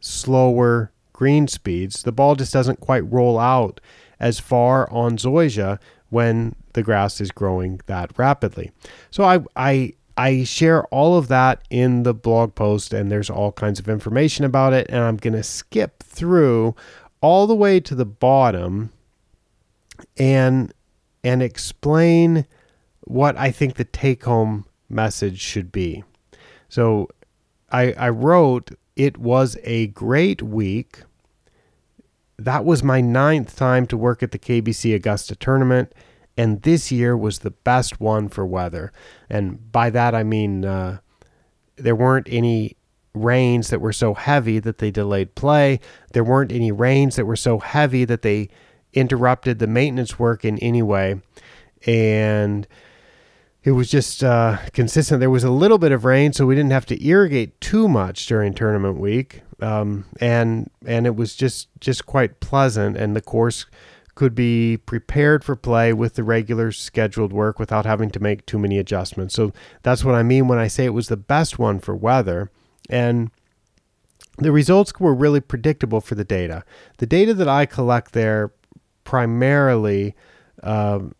slower 0.00 0.92
green 1.12 1.48
speeds. 1.48 2.02
The 2.02 2.12
ball 2.12 2.34
just 2.34 2.52
doesn't 2.52 2.80
quite 2.80 3.10
roll 3.10 3.38
out 3.38 3.80
as 4.20 4.40
far 4.40 4.90
on 4.90 5.16
zoysia 5.16 5.78
when 6.10 6.54
the 6.72 6.82
grass 6.82 7.20
is 7.20 7.30
growing 7.30 7.80
that 7.86 8.12
rapidly. 8.18 8.70
So 9.10 9.24
I 9.24 9.40
I 9.56 9.92
I 10.16 10.44
share 10.44 10.84
all 10.86 11.16
of 11.16 11.28
that 11.28 11.62
in 11.70 12.02
the 12.02 12.14
blog 12.14 12.54
post 12.54 12.92
and 12.92 13.10
there's 13.10 13.30
all 13.30 13.52
kinds 13.52 13.78
of 13.78 13.88
information 13.88 14.44
about 14.44 14.72
it 14.72 14.86
and 14.88 15.00
I'm 15.00 15.16
going 15.16 15.34
to 15.34 15.44
skip 15.44 16.02
through 16.02 16.74
all 17.20 17.46
the 17.46 17.54
way 17.54 17.78
to 17.80 17.94
the 17.94 18.04
bottom 18.04 18.90
and 20.16 20.72
and 21.24 21.42
explain 21.42 22.46
what 23.02 23.36
I 23.36 23.50
think 23.50 23.74
the 23.74 23.84
take 23.84 24.24
home 24.24 24.66
message 24.88 25.40
should 25.40 25.70
be. 25.70 26.04
So 26.68 27.08
I 27.70 27.92
I 27.92 28.08
wrote 28.08 28.70
it 28.96 29.16
was 29.18 29.56
a 29.62 29.86
great 29.88 30.42
week. 30.42 31.02
That 32.36 32.64
was 32.64 32.82
my 32.82 33.00
ninth 33.00 33.56
time 33.56 33.86
to 33.86 33.96
work 33.96 34.22
at 34.22 34.32
the 34.32 34.38
KBC 34.38 34.94
Augusta 34.94 35.36
tournament, 35.36 35.92
and 36.38 36.62
this 36.62 36.90
year 36.90 37.14
was 37.14 37.40
the 37.40 37.50
best 37.50 38.00
one 38.00 38.28
for 38.28 38.46
weather. 38.46 38.92
And 39.28 39.70
by 39.70 39.90
that 39.90 40.14
I 40.14 40.22
mean 40.22 40.64
uh, 40.64 40.98
there 41.76 41.96
weren't 41.96 42.28
any 42.30 42.76
rains 43.12 43.68
that 43.68 43.80
were 43.80 43.92
so 43.92 44.14
heavy 44.14 44.58
that 44.60 44.78
they 44.78 44.90
delayed 44.90 45.34
play. 45.34 45.80
There 46.12 46.24
weren't 46.24 46.52
any 46.52 46.72
rains 46.72 47.16
that 47.16 47.26
were 47.26 47.36
so 47.36 47.58
heavy 47.58 48.04
that 48.06 48.22
they 48.22 48.48
interrupted 48.94 49.58
the 49.58 49.66
maintenance 49.66 50.18
work 50.18 50.44
in 50.44 50.58
any 50.58 50.82
way. 50.82 51.20
And 51.86 52.66
it 53.64 53.72
was 53.72 53.90
just 53.90 54.24
uh, 54.24 54.58
consistent. 54.72 55.20
There 55.20 55.30
was 55.30 55.44
a 55.44 55.50
little 55.50 55.78
bit 55.78 55.92
of 55.92 56.04
rain, 56.04 56.32
so 56.32 56.46
we 56.46 56.54
didn't 56.54 56.70
have 56.70 56.86
to 56.86 57.06
irrigate 57.06 57.60
too 57.60 57.88
much 57.88 58.26
during 58.26 58.54
tournament 58.54 58.98
week, 58.98 59.42
um, 59.60 60.06
and 60.20 60.70
and 60.86 61.06
it 61.06 61.16
was 61.16 61.34
just 61.34 61.68
just 61.80 62.06
quite 62.06 62.40
pleasant. 62.40 62.96
And 62.96 63.14
the 63.14 63.20
course 63.20 63.66
could 64.18 64.34
be 64.34 64.76
prepared 64.76 65.44
for 65.44 65.54
play 65.54 65.92
with 65.92 66.14
the 66.14 66.24
regular 66.24 66.72
scheduled 66.72 67.32
work 67.32 67.60
without 67.60 67.86
having 67.86 68.10
to 68.10 68.18
make 68.18 68.44
too 68.46 68.58
many 68.58 68.76
adjustments. 68.76 69.32
So 69.32 69.52
that's 69.84 70.04
what 70.04 70.16
I 70.16 70.24
mean 70.24 70.48
when 70.48 70.58
I 70.58 70.66
say 70.66 70.84
it 70.84 70.92
was 70.92 71.06
the 71.06 71.16
best 71.16 71.56
one 71.56 71.78
for 71.78 71.94
weather. 71.94 72.50
And 72.90 73.30
the 74.38 74.50
results 74.50 74.92
were 74.98 75.14
really 75.14 75.38
predictable 75.40 76.00
for 76.00 76.16
the 76.16 76.24
data. 76.24 76.64
The 76.96 77.06
data 77.06 77.32
that 77.32 77.46
I 77.46 77.64
collect 77.64 78.10
there 78.10 78.50
primarily 79.04 80.16
um, 80.64 81.14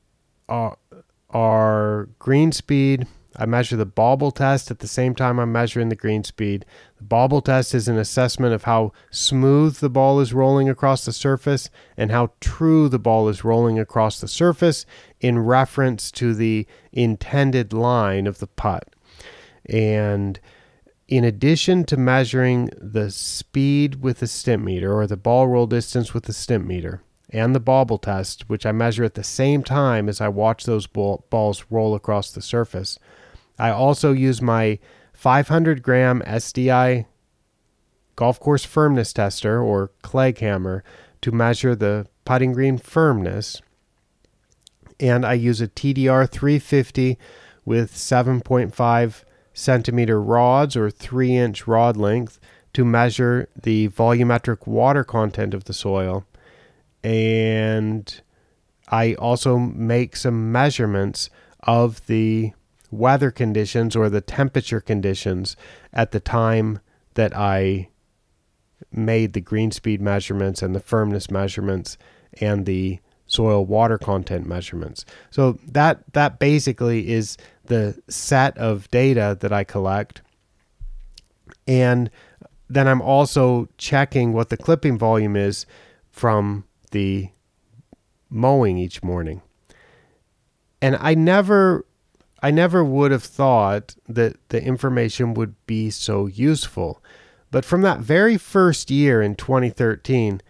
are, 0.48 0.76
are 1.30 2.08
green 2.18 2.50
speed. 2.50 3.06
I 3.36 3.46
measure 3.46 3.76
the 3.76 3.86
bobble 3.86 4.32
test 4.32 4.72
at 4.72 4.80
the 4.80 4.88
same 4.88 5.14
time 5.14 5.38
I'm 5.38 5.52
measuring 5.52 5.88
the 5.88 5.94
green 5.94 6.24
speed. 6.24 6.66
The 6.98 7.04
bobble 7.04 7.40
test 7.40 7.74
is 7.74 7.86
an 7.86 7.96
assessment 7.96 8.54
of 8.54 8.64
how 8.64 8.92
smooth 9.10 9.78
the 9.78 9.88
ball 9.88 10.18
is 10.18 10.32
rolling 10.32 10.68
across 10.68 11.04
the 11.04 11.12
surface 11.12 11.70
and 11.96 12.10
how 12.10 12.32
true 12.40 12.88
the 12.88 12.98
ball 12.98 13.28
is 13.28 13.44
rolling 13.44 13.78
across 13.78 14.20
the 14.20 14.26
surface 14.26 14.84
in 15.20 15.38
reference 15.38 16.10
to 16.12 16.34
the 16.34 16.66
intended 16.92 17.72
line 17.72 18.26
of 18.26 18.38
the 18.38 18.48
putt. 18.48 18.88
And 19.66 20.40
in 21.06 21.22
addition 21.24 21.84
to 21.84 21.96
measuring 21.96 22.70
the 22.76 23.10
speed 23.10 24.02
with 24.02 24.18
the 24.18 24.26
Stimpmeter 24.26 24.92
or 24.92 25.06
the 25.06 25.16
ball 25.16 25.46
roll 25.46 25.66
distance 25.66 26.12
with 26.12 26.24
the 26.24 26.32
Stimpmeter 26.32 27.00
and 27.30 27.54
the 27.54 27.60
bobble 27.60 27.98
test, 27.98 28.48
which 28.48 28.66
I 28.66 28.72
measure 28.72 29.04
at 29.04 29.14
the 29.14 29.22
same 29.22 29.62
time 29.62 30.08
as 30.08 30.20
I 30.20 30.28
watch 30.28 30.64
those 30.64 30.86
ball, 30.86 31.24
balls 31.30 31.64
roll 31.70 31.94
across 31.94 32.32
the 32.32 32.42
surface, 32.42 32.98
I 33.58 33.70
also 33.70 34.12
use 34.12 34.42
my 34.42 34.78
500 35.18 35.82
gram 35.82 36.22
SDI 36.24 37.04
golf 38.14 38.38
course 38.38 38.64
firmness 38.64 39.12
tester 39.12 39.60
or 39.60 39.90
Clegg 40.00 40.38
hammer 40.38 40.84
to 41.22 41.32
measure 41.32 41.74
the 41.74 42.06
putting 42.24 42.52
green 42.52 42.78
firmness. 42.78 43.60
And 45.00 45.26
I 45.26 45.32
use 45.32 45.60
a 45.60 45.66
TDR 45.66 46.30
350 46.30 47.18
with 47.64 47.92
7.5 47.92 49.24
centimeter 49.52 50.22
rods 50.22 50.76
or 50.76 50.88
three 50.88 51.34
inch 51.34 51.66
rod 51.66 51.96
length 51.96 52.38
to 52.74 52.84
measure 52.84 53.48
the 53.60 53.88
volumetric 53.88 54.68
water 54.68 55.02
content 55.02 55.52
of 55.52 55.64
the 55.64 55.72
soil. 55.72 56.26
And 57.02 58.20
I 58.86 59.14
also 59.14 59.58
make 59.58 60.14
some 60.14 60.52
measurements 60.52 61.28
of 61.64 62.06
the 62.06 62.52
weather 62.90 63.30
conditions 63.30 63.94
or 63.94 64.08
the 64.08 64.20
temperature 64.20 64.80
conditions 64.80 65.56
at 65.92 66.12
the 66.12 66.20
time 66.20 66.80
that 67.14 67.36
I 67.36 67.88
made 68.92 69.32
the 69.32 69.40
green 69.40 69.70
speed 69.70 70.00
measurements 70.00 70.62
and 70.62 70.74
the 70.74 70.80
firmness 70.80 71.30
measurements 71.30 71.98
and 72.40 72.64
the 72.64 73.00
soil 73.26 73.64
water 73.64 73.98
content 73.98 74.46
measurements. 74.46 75.04
So 75.30 75.58
that 75.66 76.02
that 76.14 76.38
basically 76.38 77.10
is 77.10 77.36
the 77.66 78.00
set 78.08 78.56
of 78.56 78.90
data 78.90 79.36
that 79.40 79.52
I 79.52 79.64
collect. 79.64 80.22
And 81.66 82.10
then 82.70 82.88
I'm 82.88 83.02
also 83.02 83.68
checking 83.76 84.32
what 84.32 84.48
the 84.48 84.56
clipping 84.56 84.98
volume 84.98 85.36
is 85.36 85.66
from 86.10 86.64
the 86.90 87.28
mowing 88.30 88.78
each 88.78 89.02
morning. 89.02 89.42
And 90.80 90.96
I 91.00 91.14
never 91.14 91.84
I 92.42 92.50
never 92.50 92.84
would 92.84 93.10
have 93.10 93.24
thought 93.24 93.96
that 94.08 94.36
the 94.48 94.62
information 94.62 95.34
would 95.34 95.54
be 95.66 95.90
so 95.90 96.26
useful. 96.26 97.02
But 97.50 97.64
from 97.64 97.82
that 97.82 98.00
very 98.00 98.36
first 98.36 98.90
year 98.90 99.22
in 99.22 99.34
2013, 99.34 100.40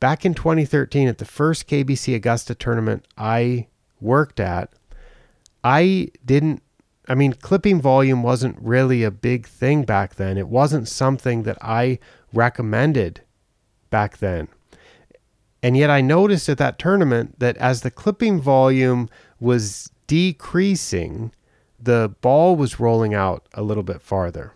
back 0.00 0.24
in 0.24 0.34
2013 0.34 1.08
at 1.08 1.18
the 1.18 1.24
first 1.24 1.68
KBC 1.68 2.14
Augusta 2.14 2.54
tournament 2.54 3.06
I 3.18 3.66
worked 4.00 4.40
at, 4.40 4.72
I 5.64 6.08
didn't 6.24 6.62
I 7.08 7.14
mean 7.14 7.34
clipping 7.34 7.80
volume 7.80 8.22
wasn't 8.22 8.56
really 8.60 9.04
a 9.04 9.10
big 9.10 9.46
thing 9.46 9.84
back 9.84 10.16
then. 10.16 10.38
It 10.38 10.48
wasn't 10.48 10.88
something 10.88 11.44
that 11.44 11.58
I 11.60 11.98
recommended 12.32 13.20
back 13.90 14.18
then. 14.18 14.48
And 15.62 15.76
yet 15.76 15.90
I 15.90 16.00
noticed 16.00 16.48
at 16.48 16.58
that 16.58 16.78
tournament 16.78 17.38
that 17.38 17.56
as 17.56 17.82
the 17.82 17.90
clipping 17.90 18.40
volume 18.40 19.08
was 19.40 19.90
decreasing, 20.06 21.32
the 21.80 22.14
ball 22.20 22.56
was 22.56 22.80
rolling 22.80 23.14
out 23.14 23.46
a 23.54 23.62
little 23.62 23.82
bit 23.82 24.00
farther. 24.00 24.52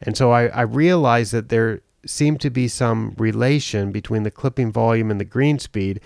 And 0.00 0.16
so 0.16 0.30
I, 0.30 0.46
I 0.48 0.62
realized 0.62 1.32
that 1.32 1.48
there 1.48 1.80
seemed 2.06 2.40
to 2.42 2.50
be 2.50 2.68
some 2.68 3.14
relation 3.16 3.90
between 3.90 4.22
the 4.22 4.30
clipping 4.30 4.70
volume 4.70 5.10
and 5.10 5.18
the 5.18 5.24
green 5.24 5.58
speed, 5.58 6.00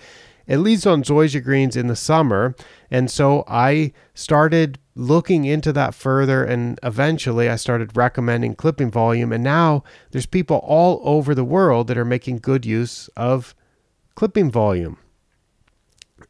at 0.47 0.59
least 0.59 0.87
on 0.87 1.03
Zoysia 1.03 1.43
greens 1.43 1.75
in 1.75 1.87
the 1.87 1.95
summer. 1.95 2.55
And 2.89 3.11
so 3.11 3.43
I 3.47 3.93
started 4.13 4.79
looking 4.95 5.45
into 5.45 5.71
that 5.73 5.93
further 5.93 6.43
and 6.43 6.79
eventually 6.83 7.49
I 7.49 7.55
started 7.55 7.95
recommending 7.95 8.55
clipping 8.55 8.91
volume. 8.91 9.31
And 9.31 9.43
now 9.43 9.83
there's 10.11 10.25
people 10.25 10.57
all 10.57 11.01
over 11.03 11.35
the 11.35 11.43
world 11.43 11.87
that 11.87 11.97
are 11.97 12.05
making 12.05 12.37
good 12.37 12.65
use 12.65 13.09
of 13.15 13.55
clipping 14.15 14.51
volume. 14.51 14.97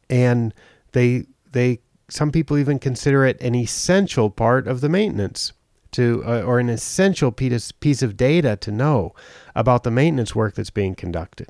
And 0.10 0.54
they 0.92 1.26
they 1.52 1.80
some 2.10 2.32
people 2.32 2.58
even 2.58 2.80
consider 2.80 3.26
it 3.26 3.40
an 3.42 3.56
essential 3.56 4.30
part 4.30 4.68
of 4.68 4.82
the 4.82 4.90
maintenance 4.90 5.54
to 5.92 6.24
uh, 6.26 6.42
or 6.42 6.60
an 6.60 6.70
essential 6.70 7.32
piece 7.32 8.02
of 8.02 8.18
data 8.18 8.56
to 8.58 8.72
know 8.72 9.14
about 9.56 9.84
the 9.84 9.92
maintenance 9.92 10.36
work 10.36 10.56
that's 10.56 10.70
being 10.70 10.96
conducted. 10.96 11.48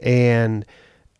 And 0.00 0.64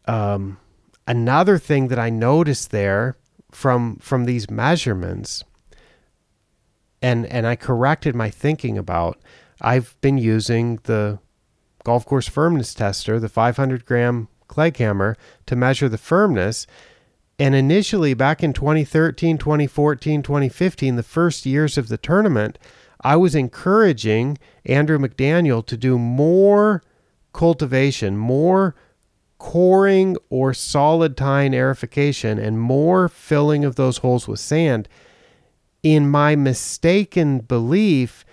um, 0.06 0.58
another 1.06 1.58
thing 1.58 1.88
that 1.88 1.98
I 1.98 2.10
noticed 2.10 2.70
there 2.70 3.16
from 3.50 3.96
from 3.96 4.24
these 4.24 4.50
measurements, 4.50 5.44
and 7.00 7.26
and 7.26 7.46
I 7.46 7.56
corrected 7.56 8.14
my 8.14 8.30
thinking 8.30 8.78
about. 8.78 9.18
I've 9.60 9.94
been 10.00 10.18
using 10.18 10.80
the 10.84 11.20
golf 11.84 12.04
course 12.04 12.28
firmness 12.28 12.74
tester, 12.74 13.20
the 13.20 13.28
500 13.28 13.84
gram 13.84 14.28
Clegg 14.48 14.76
hammer, 14.78 15.16
to 15.46 15.54
measure 15.54 15.88
the 15.88 15.98
firmness 15.98 16.66
and 17.38 17.54
initially, 17.54 18.14
back 18.14 18.42
in 18.42 18.52
2013, 18.52 19.38
2014, 19.38 20.22
2015, 20.22 20.96
the 20.96 21.02
first 21.02 21.46
years 21.46 21.78
of 21.78 21.88
the 21.88 21.96
tournament, 21.96 22.58
I 23.00 23.16
was 23.16 23.34
encouraging 23.34 24.38
Andrew 24.64 24.98
McDaniel 24.98 25.64
to 25.66 25.76
do 25.76 25.98
more 25.98 26.82
cultivation, 27.32 28.16
more 28.16 28.74
coring 29.38 30.16
or 30.30 30.54
solid 30.54 31.16
tine 31.16 31.52
aerification, 31.52 32.38
and 32.40 32.60
more 32.60 33.08
filling 33.08 33.64
of 33.64 33.74
those 33.74 33.98
holes 33.98 34.28
with 34.28 34.38
sand 34.38 34.88
in 35.82 36.08
my 36.08 36.36
mistaken 36.36 37.40
belief 37.40 38.24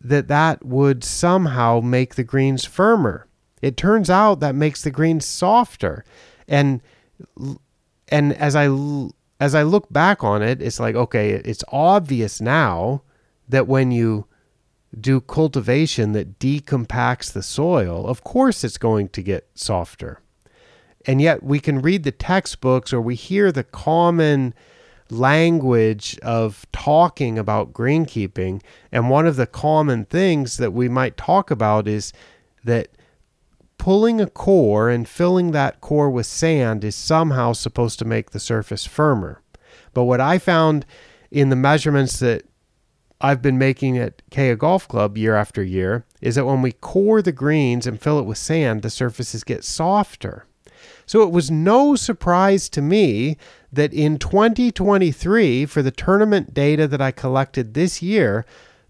that 0.00 0.28
that 0.28 0.64
would 0.64 1.04
somehow 1.04 1.80
make 1.80 2.14
the 2.14 2.24
greens 2.24 2.64
firmer. 2.64 3.26
It 3.60 3.76
turns 3.76 4.08
out 4.08 4.40
that 4.40 4.54
makes 4.54 4.82
the 4.82 4.90
greens 4.90 5.26
softer. 5.26 6.04
And 6.48 6.80
and 8.08 8.32
as 8.34 8.56
I 8.56 8.68
as 9.38 9.54
I 9.54 9.62
look 9.62 9.92
back 9.92 10.24
on 10.24 10.42
it, 10.42 10.62
it's 10.62 10.80
like 10.80 10.94
okay, 10.94 11.30
it's 11.30 11.64
obvious 11.68 12.40
now 12.40 13.02
that 13.48 13.66
when 13.66 13.90
you 13.90 14.26
do 14.98 15.20
cultivation 15.20 16.12
that 16.12 16.38
decompacts 16.38 17.32
the 17.32 17.42
soil, 17.42 18.06
of 18.06 18.24
course 18.24 18.64
it's 18.64 18.78
going 18.78 19.08
to 19.10 19.22
get 19.22 19.48
softer. 19.54 20.20
And 21.06 21.20
yet 21.20 21.42
we 21.42 21.60
can 21.60 21.82
read 21.82 22.02
the 22.02 22.12
textbooks 22.12 22.92
or 22.92 23.00
we 23.00 23.14
hear 23.14 23.52
the 23.52 23.62
common 23.62 24.54
language 25.10 26.18
of 26.20 26.66
talking 26.72 27.38
about 27.38 27.72
greenkeeping. 27.72 28.62
And 28.90 29.08
one 29.10 29.26
of 29.26 29.36
the 29.36 29.46
common 29.46 30.04
things 30.06 30.56
that 30.56 30.72
we 30.72 30.88
might 30.88 31.16
talk 31.16 31.50
about 31.50 31.86
is 31.86 32.12
that 32.64 32.88
pulling 33.86 34.20
a 34.20 34.26
core 34.26 34.90
and 34.90 35.08
filling 35.08 35.52
that 35.52 35.80
core 35.80 36.10
with 36.10 36.26
sand 36.26 36.82
is 36.82 36.96
somehow 36.96 37.52
supposed 37.52 38.00
to 38.00 38.04
make 38.04 38.32
the 38.32 38.40
surface 38.40 38.84
firmer. 38.84 39.40
But 39.94 40.06
what 40.06 40.20
I 40.20 40.38
found 40.38 40.84
in 41.30 41.50
the 41.50 41.54
measurements 41.54 42.18
that 42.18 42.42
I've 43.20 43.40
been 43.40 43.58
making 43.58 43.96
at 43.96 44.28
Keya 44.32 44.58
Golf 44.58 44.88
Club 44.88 45.16
year 45.16 45.36
after 45.36 45.62
year 45.62 46.04
is 46.20 46.34
that 46.34 46.46
when 46.46 46.62
we 46.62 46.72
core 46.72 47.22
the 47.22 47.30
greens 47.30 47.86
and 47.86 48.02
fill 48.02 48.18
it 48.18 48.24
with 48.24 48.38
sand, 48.38 48.82
the 48.82 48.90
surfaces 48.90 49.44
get 49.44 49.62
softer. 49.62 50.46
So 51.06 51.22
it 51.22 51.30
was 51.30 51.52
no 51.52 51.94
surprise 51.94 52.68
to 52.70 52.82
me 52.82 53.36
that 53.72 53.94
in 53.94 54.18
2023, 54.18 55.64
for 55.64 55.80
the 55.80 55.92
tournament 55.92 56.52
data 56.52 56.88
that 56.88 57.00
I 57.00 57.12
collected 57.12 57.74
this 57.74 58.02
year, 58.02 58.44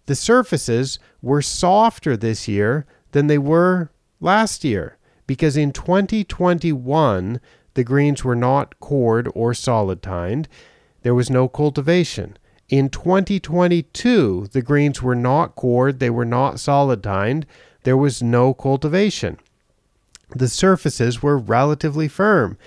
the 0.06 0.14
surfaces 0.14 0.98
were 1.20 1.42
softer 1.42 2.16
this 2.16 2.48
year 2.48 2.86
than 3.12 3.26
they 3.26 3.36
were 3.36 3.90
last 4.20 4.64
year. 4.64 4.96
Because 5.26 5.56
in 5.56 5.72
2021, 5.72 7.40
the 7.74 7.84
greens 7.84 8.24
were 8.24 8.36
not 8.36 8.78
cored 8.80 9.28
or 9.34 9.52
solid 9.54 10.02
tined, 10.02 10.48
there 11.02 11.14
was 11.14 11.30
no 11.30 11.48
cultivation. 11.48 12.36
In 12.68 12.88
2022, 12.88 14.48
the 14.52 14.62
greens 14.62 15.02
were 15.02 15.14
not 15.14 15.54
cored, 15.54 16.00
they 16.00 16.10
were 16.10 16.24
not 16.24 16.58
solid 16.58 17.02
tined, 17.02 17.46
there 17.84 17.96
was 17.96 18.22
no 18.22 18.52
cultivation. 18.54 19.38
The 20.30 20.48
surfaces 20.48 21.22
were 21.22 21.38
relatively 21.38 22.08
firm. 22.08 22.58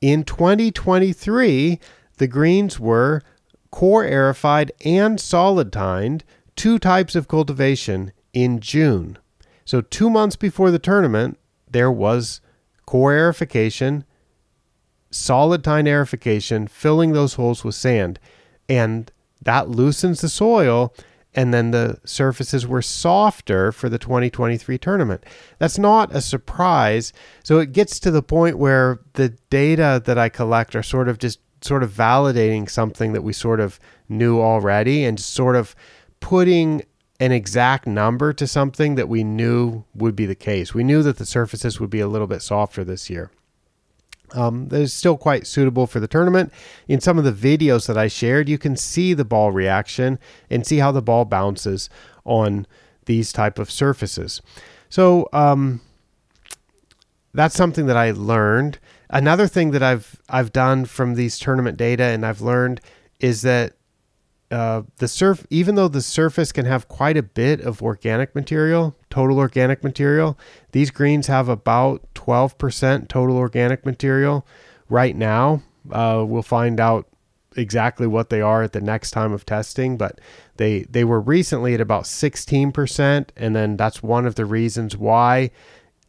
In 0.00 0.22
2023, 0.22 1.80
the 2.18 2.26
greens 2.28 2.78
were 2.78 3.22
core 3.70 4.04
aerified 4.04 4.70
and 4.84 5.20
solid 5.20 5.72
tined, 5.72 6.22
two 6.54 6.78
types 6.78 7.16
of 7.16 7.26
cultivation 7.26 8.12
in 8.32 8.60
June. 8.60 9.18
So, 9.68 9.82
two 9.82 10.08
months 10.08 10.34
before 10.34 10.70
the 10.70 10.78
tournament, 10.78 11.38
there 11.70 11.92
was 11.92 12.40
core 12.86 13.12
aerification, 13.12 14.04
solid 15.10 15.62
tine 15.62 15.84
aerification, 15.84 16.70
filling 16.70 17.12
those 17.12 17.34
holes 17.34 17.64
with 17.64 17.74
sand. 17.74 18.18
And 18.66 19.12
that 19.42 19.68
loosens 19.68 20.22
the 20.22 20.30
soil 20.30 20.94
and 21.34 21.52
then 21.52 21.72
the 21.72 22.00
surfaces 22.06 22.66
were 22.66 22.80
softer 22.80 23.70
for 23.70 23.90
the 23.90 23.98
2023 23.98 24.78
tournament. 24.78 25.26
That's 25.58 25.78
not 25.78 26.16
a 26.16 26.22
surprise. 26.22 27.12
So 27.44 27.58
it 27.58 27.72
gets 27.72 28.00
to 28.00 28.10
the 28.10 28.22
point 28.22 28.56
where 28.56 29.00
the 29.12 29.36
data 29.50 30.00
that 30.06 30.16
I 30.16 30.30
collect 30.30 30.76
are 30.76 30.82
sort 30.82 31.10
of 31.10 31.18
just 31.18 31.40
sort 31.60 31.82
of 31.82 31.92
validating 31.92 32.70
something 32.70 33.12
that 33.12 33.20
we 33.20 33.34
sort 33.34 33.60
of 33.60 33.78
knew 34.08 34.40
already 34.40 35.04
and 35.04 35.20
sort 35.20 35.56
of 35.56 35.76
putting 36.20 36.84
an 37.20 37.32
exact 37.32 37.86
number 37.86 38.32
to 38.32 38.46
something 38.46 38.94
that 38.94 39.08
we 39.08 39.24
knew 39.24 39.84
would 39.94 40.14
be 40.14 40.26
the 40.26 40.34
case. 40.34 40.72
We 40.72 40.84
knew 40.84 41.02
that 41.02 41.18
the 41.18 41.26
surfaces 41.26 41.80
would 41.80 41.90
be 41.90 42.00
a 42.00 42.08
little 42.08 42.28
bit 42.28 42.42
softer 42.42 42.84
this 42.84 43.10
year. 43.10 43.30
Um, 44.32 44.68
that 44.68 44.80
is 44.80 44.92
still 44.92 45.16
quite 45.16 45.46
suitable 45.46 45.86
for 45.86 46.00
the 46.00 46.06
tournament. 46.06 46.52
In 46.86 47.00
some 47.00 47.18
of 47.18 47.24
the 47.24 47.32
videos 47.32 47.86
that 47.86 47.96
I 47.96 48.08
shared, 48.08 48.48
you 48.48 48.58
can 48.58 48.76
see 48.76 49.14
the 49.14 49.24
ball 49.24 49.50
reaction 49.50 50.18
and 50.50 50.66
see 50.66 50.78
how 50.78 50.92
the 50.92 51.02
ball 51.02 51.24
bounces 51.24 51.88
on 52.24 52.66
these 53.06 53.32
type 53.32 53.58
of 53.58 53.70
surfaces. 53.70 54.42
So 54.90 55.28
um, 55.32 55.80
that's 57.32 57.54
something 57.54 57.86
that 57.86 57.96
I 57.96 58.10
learned. 58.10 58.78
Another 59.08 59.46
thing 59.46 59.70
that 59.70 59.82
I've 59.82 60.20
I've 60.28 60.52
done 60.52 60.84
from 60.84 61.14
these 61.14 61.38
tournament 61.38 61.78
data 61.78 62.04
and 62.04 62.26
I've 62.26 62.42
learned 62.42 62.82
is 63.20 63.40
that 63.42 63.77
uh, 64.50 64.82
the 64.96 65.08
surf, 65.08 65.46
even 65.50 65.74
though 65.74 65.88
the 65.88 66.00
surface 66.00 66.52
can 66.52 66.64
have 66.64 66.88
quite 66.88 67.16
a 67.16 67.22
bit 67.22 67.60
of 67.60 67.82
organic 67.82 68.34
material, 68.34 68.96
total 69.10 69.38
organic 69.38 69.84
material, 69.84 70.38
these 70.72 70.90
greens 70.90 71.26
have 71.26 71.48
about 71.48 72.02
12% 72.14 73.08
total 73.08 73.36
organic 73.36 73.84
material 73.84 74.46
right 74.88 75.14
now. 75.14 75.62
Uh, 75.90 76.24
we'll 76.26 76.42
find 76.42 76.80
out 76.80 77.06
exactly 77.56 78.06
what 78.06 78.30
they 78.30 78.40
are 78.40 78.62
at 78.62 78.72
the 78.72 78.80
next 78.80 79.10
time 79.10 79.32
of 79.32 79.44
testing, 79.44 79.96
but 79.96 80.20
they 80.56 80.82
they 80.84 81.04
were 81.04 81.20
recently 81.20 81.74
at 81.74 81.80
about 81.80 82.04
16%, 82.04 83.28
and 83.36 83.56
then 83.56 83.76
that's 83.76 84.02
one 84.02 84.26
of 84.26 84.36
the 84.36 84.46
reasons 84.46 84.96
why. 84.96 85.50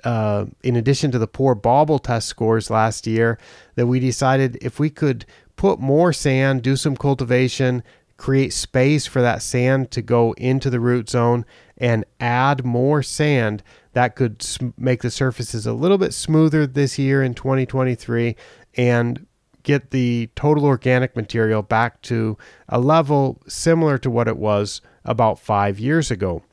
Uh, 0.05 0.45
in 0.63 0.77
addition 0.77 1.11
to 1.11 1.19
the 1.19 1.27
poor 1.27 1.53
bobble 1.53 1.99
test 1.99 2.29
scores 2.29 2.69
last 2.69 3.05
year, 3.05 3.37
that 3.75 3.85
we 3.85 3.99
decided 3.99 4.57
if 4.61 4.79
we 4.79 4.89
could 4.89 5.25
put 5.57 5.77
more 5.77 6.13
sand, 6.13 6.61
do 6.61 6.77
some 6.77 6.95
cultivation, 6.95 7.83
create 8.19 8.51
space 8.51 9.07
for 9.07 9.21
that 9.21 9.41
sand 9.41 9.89
to 9.91 10.01
go 10.01 10.33
into 10.33 10.69
the 10.69 10.81
root 10.81 11.09
zone 11.09 11.45
and 11.77 12.03
add 12.19 12.65
more 12.65 13.01
sand 13.01 13.63
that 13.93 14.17
could 14.17 14.45
make 14.77 15.01
the 15.01 15.09
surfaces 15.09 15.65
a 15.65 15.71
little 15.71 15.97
bit 15.97 16.13
smoother 16.13 16.67
this 16.67 16.99
year 16.99 17.23
in 17.23 17.33
2023 17.33 18.35
and 18.75 19.25
get 19.63 19.91
the 19.91 20.29
total 20.35 20.65
organic 20.65 21.15
material 21.15 21.61
back 21.61 22.01
to 22.01 22.37
a 22.67 22.77
level 22.77 23.41
similar 23.47 23.97
to 23.97 24.11
what 24.11 24.27
it 24.27 24.35
was 24.35 24.81
about 25.05 25.39
five 25.39 25.79
years 25.79 26.11
ago. 26.11 26.43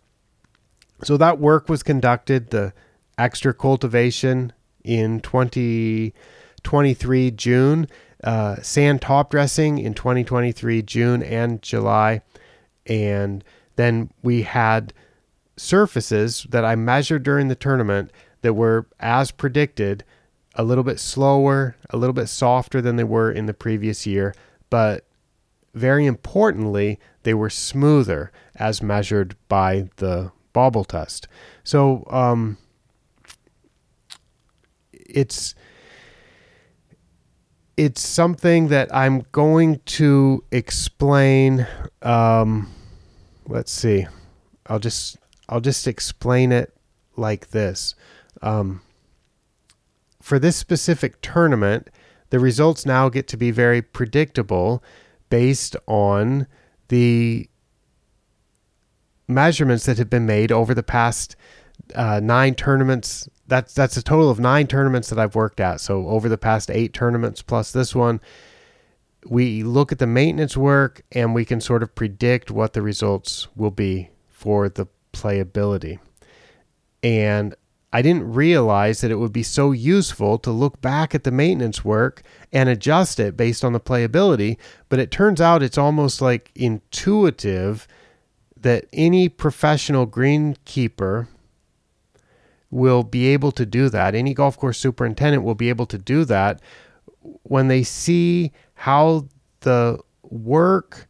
So 1.03 1.17
that 1.17 1.41
work 1.41 1.69
was 1.69 1.83
conducted, 1.83 2.51
the 2.51 2.73
extra 3.19 3.53
cultivation 3.53 4.53
in 4.85 5.19
2023 5.19 7.31
June 7.33 7.89
uh, 8.27 8.61
sand 8.61 9.01
top 9.01 9.31
dressing 9.31 9.79
in 9.79 9.95
2023, 9.95 10.83
June 10.83 11.23
and 11.23 11.63
July. 11.63 12.21
And 12.85 13.45
then 13.77 14.11
we 14.23 14.43
had 14.43 14.93
surfaces 15.57 16.45
that 16.51 16.65
I 16.65 16.75
measured 16.75 17.23
during 17.23 17.49
the 17.49 17.55
tournament 17.55 18.11
that 18.43 18.55
were, 18.55 18.87
as 18.99 19.31
predicted, 19.31 20.05
a 20.57 20.65
little 20.65 20.85
bit 20.85 20.99
slower, 20.99 21.77
a 21.91 21.97
little 21.97 22.13
bit 22.13 22.29
softer 22.29 22.83
than 22.83 22.97
they 22.97 23.05
were 23.05 23.31
in 23.31 23.47
the 23.47 23.55
previous 23.55 24.07
year. 24.07 24.35
But 24.71 25.07
very 25.73 26.05
importantly, 26.05 26.99
they 27.23 27.35
were 27.35 27.51
smoother 27.51 28.33
as 28.57 28.83
measured 28.83 29.37
by 29.49 29.89
the 29.97 30.33
bobble 30.53 30.85
test. 30.85 31.29
So 31.63 32.05
um, 32.11 32.59
it's 34.93 35.55
it's 37.77 38.01
something 38.01 38.69
that 38.69 38.95
I'm 38.95 39.27
going 39.33 39.81
to 39.87 40.45
explain. 40.51 41.67
Um, 42.03 42.73
let's 43.47 43.73
see. 43.73 44.07
I'll 44.67 44.79
just 44.79 45.19
I'll 45.49 45.61
just 45.61 45.87
explain 45.87 46.53
it 46.53 46.75
like 47.17 47.51
this. 47.51 47.95
Um, 48.43 48.81
for 50.21 50.39
this 50.39 50.57
specific 50.57 51.21
tournament, 51.21 51.89
the 52.31 52.41
results 52.41 52.85
now 52.85 53.09
get 53.09 53.29
to 53.29 53.37
be 53.37 53.51
very 53.51 53.81
predictable 53.81 54.83
based 55.29 55.77
on 55.87 56.47
the 56.89 57.49
measurements 59.29 59.87
that 59.87 59.99
have 59.99 60.11
been 60.11 60.27
made 60.27 60.51
over 60.51 60.75
the 60.75 60.83
past 60.83 61.37
uh, 61.95 62.21
nine 62.23 62.55
tournaments 62.55 63.29
that's 63.47 63.75
that's 63.75 63.97
a 63.97 64.03
total 64.03 64.31
of 64.31 64.41
nine 64.41 64.67
tournaments 64.67 65.09
that 65.11 65.19
I've 65.19 65.35
worked 65.35 65.61
at. 65.61 65.81
So 65.81 66.09
over 66.09 66.29
the 66.29 66.39
past 66.39 66.71
eight 66.71 66.93
tournaments 66.93 67.43
plus 67.43 67.73
this 67.73 67.95
one, 67.95 68.21
we 69.29 69.63
look 69.63 69.93
at 69.93 69.99
the 69.99 70.07
maintenance 70.07 70.57
work 70.57 71.03
and 71.13 71.35
we 71.35 71.45
can 71.45 71.61
sort 71.61 71.83
of 71.83 71.95
predict 71.95 72.51
what 72.51 72.73
the 72.73 72.83
results 72.83 73.49
will 73.57 73.71
be 73.71 74.11
for 74.29 74.69
the 74.69 74.87
playability. 75.13 75.99
And 77.03 77.55
I 77.93 78.03
didn't 78.03 78.33
realize 78.33 79.01
that 79.01 79.11
it 79.11 79.17
would 79.17 79.33
be 79.33 79.43
so 79.43 79.73
useful 79.73 80.39
to 80.39 80.51
look 80.51 80.81
back 80.81 81.15
at 81.15 81.25
the 81.25 81.31
maintenance 81.31 81.85
work 81.85 82.23
and 82.53 82.69
adjust 82.69 83.19
it 83.21 83.37
based 83.37 83.65
on 83.65 83.73
the 83.73 83.81
playability. 83.81 84.59
But 84.89 84.99
it 84.99 85.11
turns 85.11 85.41
out 85.41 85.63
it's 85.63 85.79
almost 85.79 86.21
like 86.21 86.51
intuitive 86.55 87.87
that 88.57 88.87
any 88.93 89.29
professional 89.29 90.07
greenkeeper 90.07 91.29
will 92.71 93.03
be 93.03 93.27
able 93.29 93.53
to 93.53 93.65
do 93.67 93.89
that. 93.89 94.15
Any 94.15 94.35
golf 94.35 94.59
course 94.59 94.79
superintendent 94.79 95.43
will 95.45 95.55
be 95.55 95.69
able 95.69 95.87
to 95.87 95.99
do 95.99 96.25
that 96.25 96.61
when 97.43 97.69
they 97.69 97.83
see 97.83 98.53
how 98.75 99.27
the 99.61 99.99
work 100.23 101.09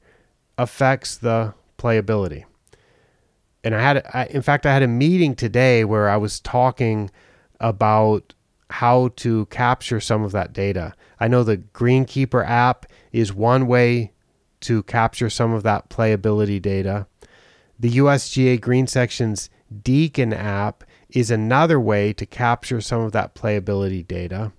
affects 0.59 1.17
the 1.17 1.55
playability. 1.79 2.45
And 3.65 3.75
I 3.75 3.81
had, 3.81 4.07
I, 4.15 4.27
in 4.27 4.43
fact, 4.43 4.65
I 4.65 4.73
had 4.73 4.83
a 4.83 4.89
meeting 4.89 5.35
today 5.35 5.85
where 5.85 6.09
I 6.09 6.17
was 6.17 6.41
talking 6.41 7.11
about 7.61 8.33
how 8.71 9.09
to 9.17 9.47
capture 9.47 10.01
some 10.01 10.23
of 10.23 10.33
that 10.33 10.53
data. 10.53 10.95
I 11.19 11.29
know 11.29 11.43
the 11.43 11.59
Greenkeeper 11.59 12.47
app 12.47 12.87
is 13.13 13.33
one 13.33 13.67
way 13.67 14.13
to 14.61 14.83
capture 14.85 15.31
some 15.31 15.53
of 15.53 15.63
that 15.63 15.89
playability 15.89 16.61
data. 16.61 17.07
The 17.79 17.91
USGA 17.99 18.61
Green 18.61 18.87
Sections 18.87 19.51
Deacon 19.83 20.33
app 20.33 20.85
is 21.11 21.31
another 21.31 21.79
way 21.79 22.13
to 22.13 22.27
capture 22.27 22.81
some 22.81 23.01
of 23.01 23.13
that 23.13 23.35
playability 23.35 24.07
data. 24.07 24.53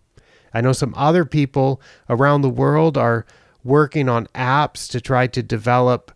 I 0.53 0.61
know 0.61 0.73
some 0.73 0.93
other 0.95 1.25
people 1.25 1.81
around 2.09 2.41
the 2.41 2.49
world 2.49 2.97
are 2.97 3.25
working 3.63 4.07
on 4.07 4.27
apps 4.27 4.89
to 4.91 5.01
try 5.01 5.27
to 5.27 5.43
develop 5.43 6.11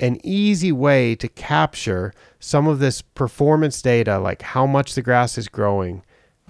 an 0.00 0.20
easy 0.22 0.72
way 0.72 1.14
to 1.14 1.28
capture 1.28 2.12
some 2.38 2.66
of 2.66 2.78
this 2.78 3.00
performance 3.00 3.80
data, 3.80 4.18
like 4.18 4.42
how 4.42 4.66
much 4.66 4.94
the 4.94 5.02
grass 5.02 5.38
is 5.38 5.48
growing, 5.48 6.02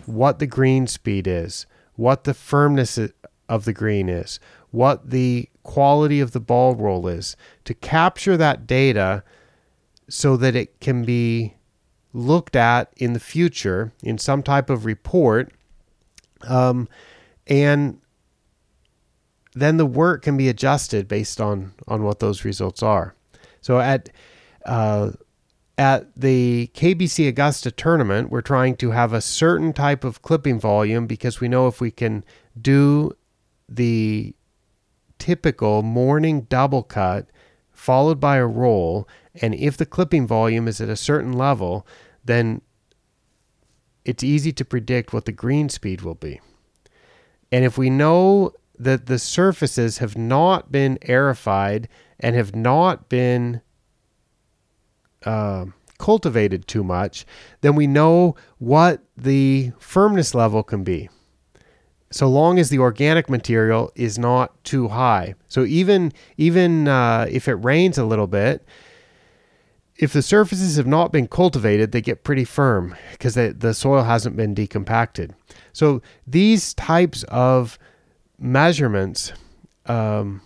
what 0.06 0.38
the 0.38 0.46
green 0.46 0.86
speed 0.86 1.26
is, 1.26 1.66
what 1.94 2.24
the 2.24 2.34
firmness 2.34 2.98
of 3.48 3.64
the 3.64 3.72
green 3.72 4.08
is, 4.08 4.40
what 4.70 5.10
the 5.10 5.48
quality 5.62 6.20
of 6.20 6.32
the 6.32 6.40
ball 6.40 6.74
roll 6.74 7.06
is, 7.06 7.36
to 7.64 7.74
capture 7.74 8.36
that 8.36 8.66
data 8.66 9.22
so 10.08 10.36
that 10.36 10.56
it 10.56 10.80
can 10.80 11.04
be 11.04 11.54
looked 12.14 12.56
at 12.56 12.90
in 12.96 13.12
the 13.12 13.20
future 13.20 13.92
in 14.02 14.16
some 14.16 14.42
type 14.42 14.70
of 14.70 14.86
report. 14.86 15.52
Um, 16.46 16.88
and 17.46 18.00
then 19.54 19.76
the 19.76 19.86
work 19.86 20.22
can 20.22 20.36
be 20.36 20.48
adjusted 20.48 21.06
based 21.08 21.40
on 21.40 21.72
on 21.86 22.02
what 22.02 22.20
those 22.20 22.44
results 22.44 22.82
are. 22.82 23.14
So 23.60 23.80
at 23.80 24.08
uh, 24.64 25.10
at 25.76 26.08
the 26.16 26.70
KBC 26.74 27.28
Augusta 27.28 27.70
tournament, 27.70 28.30
we're 28.30 28.40
trying 28.40 28.76
to 28.76 28.92
have 28.92 29.12
a 29.12 29.20
certain 29.20 29.72
type 29.72 30.04
of 30.04 30.22
clipping 30.22 30.60
volume 30.60 31.06
because 31.06 31.40
we 31.40 31.48
know 31.48 31.66
if 31.66 31.80
we 31.80 31.90
can 31.90 32.24
do 32.60 33.12
the 33.68 34.34
typical 35.18 35.82
morning 35.82 36.42
double 36.42 36.82
cut 36.82 37.26
followed 37.72 38.20
by 38.20 38.36
a 38.36 38.46
roll, 38.46 39.08
and 39.40 39.54
if 39.54 39.76
the 39.76 39.86
clipping 39.86 40.26
volume 40.26 40.68
is 40.68 40.80
at 40.80 40.88
a 40.88 40.96
certain 40.96 41.32
level, 41.32 41.86
then 42.24 42.60
it's 44.04 44.22
easy 44.22 44.52
to 44.52 44.64
predict 44.64 45.12
what 45.12 45.24
the 45.24 45.32
green 45.32 45.68
speed 45.68 46.02
will 46.02 46.14
be. 46.14 46.40
And 47.50 47.64
if 47.64 47.78
we 47.78 47.90
know 47.90 48.52
that 48.78 49.06
the 49.06 49.18
surfaces 49.18 49.98
have 49.98 50.16
not 50.16 50.70
been 50.70 50.98
aerified 51.02 51.88
and 52.20 52.36
have 52.36 52.54
not 52.54 53.08
been 53.08 53.60
uh, 55.24 55.66
cultivated 55.98 56.66
too 56.66 56.84
much, 56.84 57.24
then 57.60 57.74
we 57.74 57.86
know 57.86 58.36
what 58.58 59.02
the 59.16 59.72
firmness 59.78 60.34
level 60.34 60.62
can 60.62 60.84
be. 60.84 61.08
So 62.10 62.28
long 62.28 62.58
as 62.58 62.68
the 62.68 62.78
organic 62.78 63.28
material 63.28 63.90
is 63.96 64.18
not 64.18 64.62
too 64.62 64.88
high. 64.88 65.34
So 65.48 65.64
even 65.64 66.12
even 66.36 66.86
uh, 66.86 67.26
if 67.28 67.48
it 67.48 67.54
rains 67.54 67.98
a 67.98 68.04
little 68.04 68.28
bit, 68.28 68.64
if 69.96 70.12
the 70.12 70.22
surfaces 70.22 70.76
have 70.76 70.86
not 70.86 71.12
been 71.12 71.28
cultivated, 71.28 71.92
they 71.92 72.00
get 72.00 72.24
pretty 72.24 72.44
firm 72.44 72.96
because 73.12 73.34
the 73.34 73.74
soil 73.74 74.02
hasn't 74.02 74.36
been 74.36 74.54
decompacted. 74.54 75.32
So 75.72 76.02
these 76.26 76.74
types 76.74 77.22
of 77.24 77.78
measurements, 78.38 79.32
um, 79.86 80.40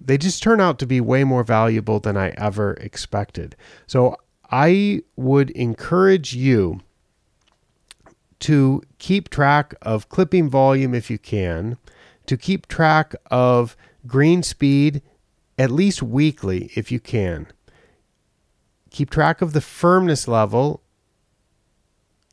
they 0.00 0.16
just 0.16 0.42
turn 0.42 0.60
out 0.60 0.78
to 0.78 0.86
be 0.86 1.00
way 1.00 1.24
more 1.24 1.44
valuable 1.44 2.00
than 2.00 2.16
I 2.16 2.30
ever 2.30 2.74
expected. 2.74 3.56
So 3.86 4.16
I 4.50 5.02
would 5.16 5.50
encourage 5.50 6.34
you 6.34 6.80
to 8.40 8.82
keep 8.98 9.28
track 9.28 9.74
of 9.82 10.08
clipping 10.08 10.48
volume 10.48 10.94
if 10.94 11.10
you 11.10 11.18
can, 11.18 11.76
to 12.26 12.36
keep 12.36 12.66
track 12.68 13.14
of 13.30 13.76
green 14.06 14.42
speed 14.42 15.02
at 15.58 15.70
least 15.70 16.02
weekly 16.02 16.70
if 16.74 16.90
you 16.90 17.00
can. 17.00 17.46
Keep 18.94 19.10
track 19.10 19.42
of 19.42 19.54
the 19.54 19.60
firmness 19.60 20.28
level 20.28 20.80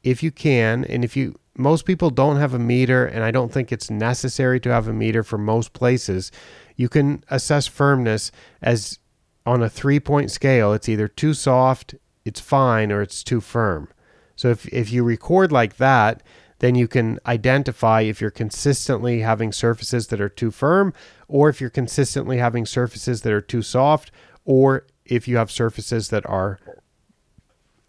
if 0.04 0.22
you 0.22 0.30
can, 0.30 0.86
and 0.86 1.04
if 1.04 1.18
you 1.18 1.40
most 1.58 1.86
people 1.86 2.12
don't 2.12 2.38
have 2.38 2.54
a 2.54 2.60
meter, 2.60 3.04
and 3.04 3.24
I 3.24 3.32
don't 3.32 3.52
think 3.52 3.72
it's 3.72 3.90
necessary 3.90 4.60
to 4.60 4.70
have 4.70 4.88
a 4.88 4.94
meter 4.94 5.24
for 5.24 5.40
most 5.40 5.74
places. 5.74 6.32
You 6.76 6.88
can 6.88 7.24
assess 7.32 7.66
firmness 7.66 8.32
as 8.62 9.00
on 9.44 9.64
a 9.64 9.72
three 9.72 10.00
point 10.00 10.30
scale. 10.30 10.72
It's 10.72 10.88
either 10.88 11.08
too 11.08 11.34
soft, 11.34 11.96
it's 12.26 12.40
fine, 12.40 12.92
or 12.92 13.02
it's 13.02 13.24
too 13.24 13.42
firm. 13.42 13.88
So 14.36 14.50
if, 14.50 14.68
if 14.68 14.92
you 14.92 15.04
record 15.04 15.52
like 15.52 15.78
that, 15.78 16.22
then 16.60 16.76
you 16.76 16.88
can 16.88 17.18
identify 17.26 18.02
if 18.02 18.22
you're 18.22 18.30
consistently 18.30 19.22
having 19.22 19.52
surfaces 19.52 20.10
that 20.10 20.22
are 20.22 20.30
too 20.30 20.52
firm, 20.52 20.94
or 21.28 21.50
if 21.50 21.60
you're 21.60 21.72
consistently 21.72 22.38
having 22.38 22.68
surfaces 22.68 23.24
that 23.24 23.34
are 23.34 23.42
too 23.42 23.64
soft, 23.64 24.12
or 24.46 24.86
if 25.12 25.28
you 25.28 25.38
have 25.38 25.52
surfaces 25.52 26.10
that 26.10 26.26
are 26.26 26.60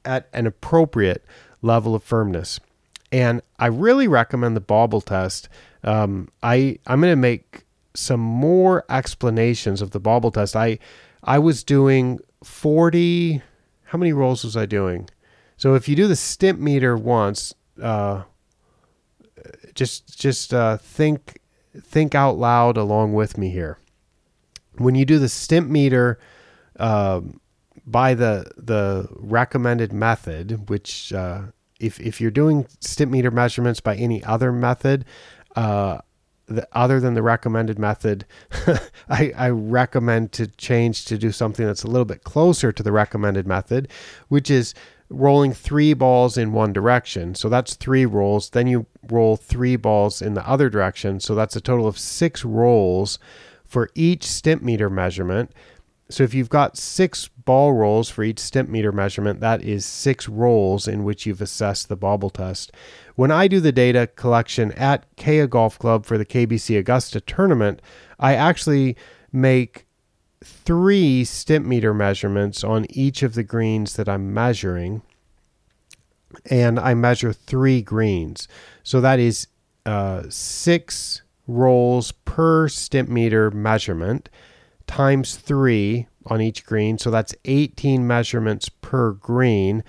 at 0.05 0.29
an 0.33 0.47
appropriate 0.47 1.25
level 1.63 1.95
of 1.95 2.03
firmness 2.03 2.59
and 3.13 3.43
I 3.59 3.67
really 3.67 4.09
recommend 4.09 4.57
the 4.57 4.61
bobble 4.61 5.03
test. 5.03 5.49
Um, 5.85 6.29
I 6.43 6.79
I'm 6.87 7.01
going 7.01 7.13
to 7.13 7.17
make 7.17 7.65
some 7.95 8.21
more 8.21 8.85
explanations 8.89 9.83
of 9.83 9.91
the 9.91 10.01
bobble 10.01 10.31
test. 10.31 10.57
I 10.57 10.79
I 11.23 11.39
was 11.39 11.63
doing 11.63 12.19
40. 12.43 13.43
How 13.85 13.99
many 13.99 14.13
rolls 14.13 14.43
was 14.43 14.57
I 14.57 14.65
doing? 14.65 15.09
So 15.59 15.75
if 15.75 15.89
you 15.89 15.95
do 15.95 16.09
the 16.09 16.17
stimp 16.17 16.59
meter 16.59 16.97
once, 16.97 17.55
uh, 17.81 18.23
just 19.75 20.19
just 20.19 20.55
uh, 20.55 20.79
think 20.79 21.39
think 21.79 22.15
out 22.15 22.39
loud 22.39 22.79
along 22.79 23.13
with 23.13 23.37
me 23.37 23.51
here. 23.51 23.79
When 24.79 24.95
you 24.95 25.05
do 25.05 25.19
the 25.19 25.27
Stimpmeter 25.27 26.17
uh, 26.83 27.21
by 27.87 28.13
the 28.13 28.51
the 28.57 29.09
recommended 29.13 29.93
method, 29.93 30.69
which 30.69 31.13
uh, 31.13 31.43
if 31.81 32.01
if 32.01 32.21
you're 32.21 32.31
doing 32.31 32.65
Stimpmeter 32.81 33.33
measurements 33.33 33.81
by 33.81 33.95
any 33.95 34.23
other 34.25 34.53
method, 34.53 35.05
uh, 35.55 35.99
the, 36.47 36.67
other 36.73 36.99
than 36.99 37.15
the 37.15 37.23
recommended 37.23 37.79
method, 37.79 38.27
I, 39.09 39.33
I 39.37 39.51
recommend 39.51 40.33
to 40.33 40.49
change 40.49 41.05
to 41.07 41.17
do 41.17 41.31
something 41.31 41.65
that's 41.65 41.85
a 41.85 41.89
little 41.89 42.05
bit 42.05 42.25
closer 42.25 42.73
to 42.73 42.83
the 42.83 42.93
recommended 42.93 43.47
method, 43.47 43.89
which 44.29 44.51
is 44.51 44.75
rolling 45.09 45.53
three 45.53 45.95
balls 45.95 46.37
in 46.37 46.53
one 46.53 46.73
direction. 46.73 47.37
So 47.37 47.49
that's 47.49 47.75
three 47.75 48.07
rolls. 48.07 48.51
Then 48.51 48.67
you 48.67 48.87
roll 49.09 49.37
three 49.37 49.77
balls 49.77 50.21
in 50.21 50.35
the 50.35 50.49
other 50.49 50.69
direction. 50.69 51.21
So 51.21 51.37
that's 51.37 51.55
a 51.55 51.61
total 51.61 51.87
of 51.87 51.97
six 51.97 52.45
rolls 52.45 53.21
for 53.65 53.89
each 53.95 54.27
Stimpmeter 54.27 54.91
measurement. 54.91 55.53
So 56.13 56.25
if 56.25 56.35
you've 56.35 56.51
got 56.51 56.77
six 56.77 57.29
ball 57.29 57.73
rolls 57.73 58.11
for 58.11 58.23
each 58.23 58.39
stimp 58.39 58.69
meter 58.69 58.93
measurement, 58.93 59.41
that 59.41 59.63
is 59.63 59.87
six 59.87 60.29
rolls 60.29 60.87
in 60.87 61.05
which 61.05 61.25
you've 61.25 61.41
assessed 61.41 61.89
the 61.89 61.97
bobble 61.97 62.29
test. 62.29 62.71
When 63.17 63.31
I 63.31 63.49
do 63.49 63.61
the 63.61 63.73
data 63.73 64.07
collection 64.15 64.73
at 64.73 65.07
Keya 65.17 65.49
Golf 65.49 65.79
Club 65.79 66.05
for 66.05 66.19
the 66.19 66.27
KBC 66.27 66.79
Augusta 66.79 67.19
tournament, 67.23 67.81
I 68.21 68.35
actually 68.35 68.95
make 69.33 69.87
three 70.45 71.25
stimp 71.25 71.65
meter 71.65 71.95
measurements 71.95 72.63
on 72.63 72.85
each 72.91 73.23
of 73.23 73.33
the 73.35 73.43
greens 73.43 73.97
that 73.97 74.09
I'm 74.09 74.35
measuring. 74.35 75.01
And 76.51 76.79
I 76.79 76.93
measure 76.93 77.33
three 77.33 77.81
greens. 77.81 78.49
So 78.83 79.01
that 79.01 79.19
is 79.19 79.47
uh, 79.87 80.25
six 80.29 81.23
rolls 81.47 82.13
per 82.13 82.69
stimp 82.69 83.09
meter 83.09 83.51
measurement 83.51 84.29
times 84.93 85.37
three 85.37 86.07
on 86.27 86.43
each 86.43 86.67
green. 86.67 86.99
So 86.99 87.11
that's 87.11 87.35
18 87.47 88.07
measurements 88.07 88.69
per 88.69 89.13
green. 89.13 89.83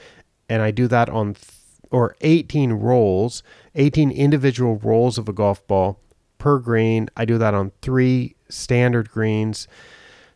And 0.48 0.62
I 0.62 0.72
do 0.72 0.88
that 0.88 1.10
on, 1.10 1.34
th- 1.34 1.52
or 1.92 2.16
18 2.22 2.72
rolls, 2.72 3.44
18 3.76 4.12
individual 4.12 4.78
rolls 4.78 5.18
of 5.18 5.28
a 5.28 5.34
golf 5.34 5.68
ball 5.68 6.00
per 6.38 6.58
green. 6.58 7.10
I 7.18 7.26
do 7.26 7.38
that 7.38 7.54
on 7.54 7.74
three 7.82 8.38
standard 8.48 9.10
greens. 9.10 9.68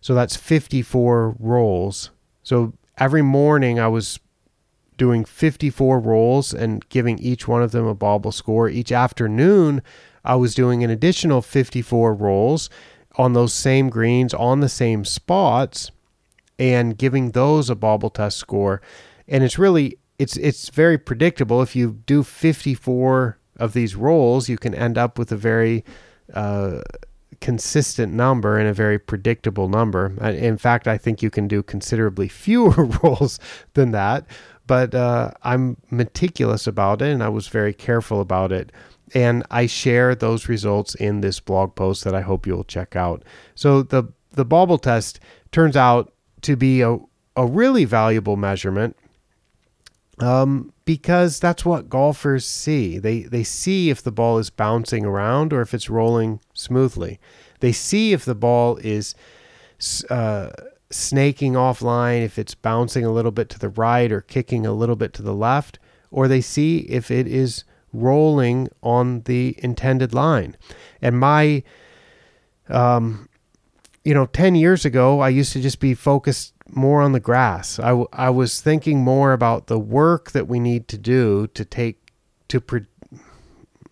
So 0.01 0.13
that's 0.13 0.36
54 0.36 1.38
rolls. 1.39 2.12
So 2.43 2.73
every 2.97 3.21
morning 3.21 3.80
I 3.80 3.88
was 3.88 4.19
doing 4.97 5.23
54 5.23 5.97
rolls 6.01 6.53
and 6.53 6.88
giving 6.89 7.19
each 7.19 7.47
one 7.47 7.63
of 7.63 7.71
them 7.71 7.86
a 7.86 7.95
bobble 7.95 8.34
score. 8.34 8.67
Each 8.67 8.91
afternoon, 8.91 9.82
I 10.25 10.36
was 10.36 10.53
doing 10.53 10.84
an 10.84 10.89
additional 10.89 11.41
54 11.41 12.13
rolls 12.13 12.69
on 13.17 13.34
those 13.34 13.53
same 13.53 13.89
greens 13.89 14.34
on 14.34 14.60
the 14.60 14.69
same 14.69 15.03
spots 15.03 15.91
and 16.60 16.97
giving 16.97 17.32
those 17.32 17.69
a 17.69 17.75
bobble 17.75 18.10
test 18.10 18.38
score. 18.38 18.82
And 19.27 19.43
it's 19.43 19.60
really 19.60 19.97
it's 20.17 20.38
it's 20.38 20.69
very 20.69 20.97
predictable. 20.97 21.62
If 21.62 21.75
you 21.75 22.01
do 22.06 22.23
54 22.23 23.38
of 23.58 23.73
these 23.73 23.95
rolls, 23.95 24.49
you 24.49 24.58
can 24.58 24.73
end 24.73 24.97
up 24.97 25.19
with 25.19 25.32
a 25.32 25.38
very 25.38 25.84
uh, 26.34 26.82
consistent 27.41 28.13
number 28.13 28.58
and 28.58 28.67
a 28.67 28.73
very 28.73 28.97
predictable 28.97 29.67
number. 29.67 30.13
In 30.23 30.58
fact, 30.58 30.88
I 30.88 30.97
think 30.97 31.21
you 31.21 31.30
can 31.30 31.47
do 31.47 31.62
considerably 31.62 32.27
fewer 32.30 32.86
rolls 33.03 33.39
than 33.73 33.91
that. 33.91 34.25
But 34.65 34.93
uh, 34.93 35.32
I'm 35.43 35.77
meticulous 35.89 36.67
about 36.67 37.01
it, 37.01 37.13
and 37.13 37.23
I 37.23 37.30
was 37.30 37.47
very 37.47 37.73
careful 37.73 38.19
about 38.19 38.51
it 38.51 38.71
and 39.13 39.43
I 39.49 39.65
share 39.65 40.15
those 40.15 40.49
results 40.49 40.95
in 40.95 41.21
this 41.21 41.39
blog 41.39 41.75
post 41.75 42.03
that 42.03 42.15
I 42.15 42.21
hope 42.21 42.45
you'll 42.45 42.63
check 42.63 42.95
out. 42.95 43.23
So 43.55 43.83
the 43.83 44.11
the 44.31 44.45
bobble 44.45 44.77
test 44.77 45.19
turns 45.51 45.75
out 45.75 46.13
to 46.41 46.55
be 46.55 46.81
a, 46.81 46.97
a 47.35 47.45
really 47.45 47.85
valuable 47.85 48.35
measurement 48.35 48.95
um, 50.19 50.71
because 50.85 51.39
that's 51.39 51.65
what 51.65 51.89
golfers 51.89 52.45
see. 52.45 52.97
They 52.97 53.21
they 53.21 53.43
see 53.43 53.89
if 53.89 54.01
the 54.01 54.11
ball 54.11 54.37
is 54.37 54.49
bouncing 54.49 55.05
around 55.05 55.53
or 55.53 55.61
if 55.61 55.73
it's 55.73 55.89
rolling 55.89 56.39
smoothly. 56.53 57.19
They 57.59 57.71
see 57.71 58.13
if 58.13 58.25
the 58.25 58.35
ball 58.35 58.77
is 58.77 59.15
uh, 60.09 60.49
snaking 60.89 61.53
offline, 61.53 62.23
if 62.23 62.39
it's 62.39 62.55
bouncing 62.55 63.05
a 63.05 63.11
little 63.11 63.31
bit 63.31 63.49
to 63.49 63.59
the 63.59 63.69
right 63.69 64.11
or 64.11 64.21
kicking 64.21 64.65
a 64.65 64.73
little 64.73 64.95
bit 64.95 65.13
to 65.13 65.21
the 65.21 65.33
left, 65.33 65.79
or 66.11 66.27
they 66.27 66.41
see 66.41 66.79
if 66.79 67.11
it 67.11 67.27
is 67.27 67.63
rolling 67.93 68.69
on 68.84 69.21
the 69.21 69.56
intended 69.60 70.13
line. 70.13 70.56
And 71.02 71.19
my, 71.19 71.63
um, 72.69 73.30
you 74.04 74.13
know, 74.13 74.26
10 74.26 74.56
years 74.56 74.86
ago, 74.86 75.19
I 75.19 75.30
used 75.30 75.54
to 75.54 75.62
just 75.62 75.80
be 75.80 75.93
focused 75.93 76.54
more 76.69 77.02
on 77.02 77.12
the 77.13 77.19
grass. 77.19 77.80
I, 77.80 77.89
w- 77.89 78.08
I 78.13 78.30
was 78.30 78.62
thinking 78.62 79.04
more 79.04 79.34
about 79.34 79.67
the 79.67 79.80
work 79.80 80.32
that 80.32 80.47
we 80.47 80.60
need 80.60 80.88
to 80.89 80.97
do 80.97 81.47
to 81.47 81.65
take, 81.65 82.12
to, 82.50 82.60
pro- 82.60 82.86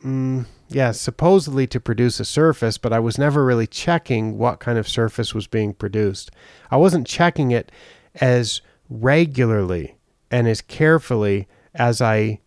mm, 0.04 0.46
yeah, 0.70 0.92
supposedly 0.92 1.68
to 1.68 1.80
produce 1.80 2.20
a 2.20 2.26
surface, 2.26 2.78
but 2.78 2.92
I 2.92 3.00
was 3.00 3.18
never 3.18 3.46
really 3.46 3.68
checking 3.68 4.38
what 4.38 4.60
kind 4.60 4.78
of 4.78 4.88
surface 4.88 5.34
was 5.34 5.48
being 5.48 5.74
produced. 5.74 6.32
I 6.72 6.78
wasn't 6.78 7.08
checking 7.08 7.52
it 7.52 7.72
as 8.16 8.62
regularly 8.90 9.96
and 10.32 10.48
as 10.48 10.62
carefully 10.62 11.48
as 11.74 12.02
I 12.02 12.40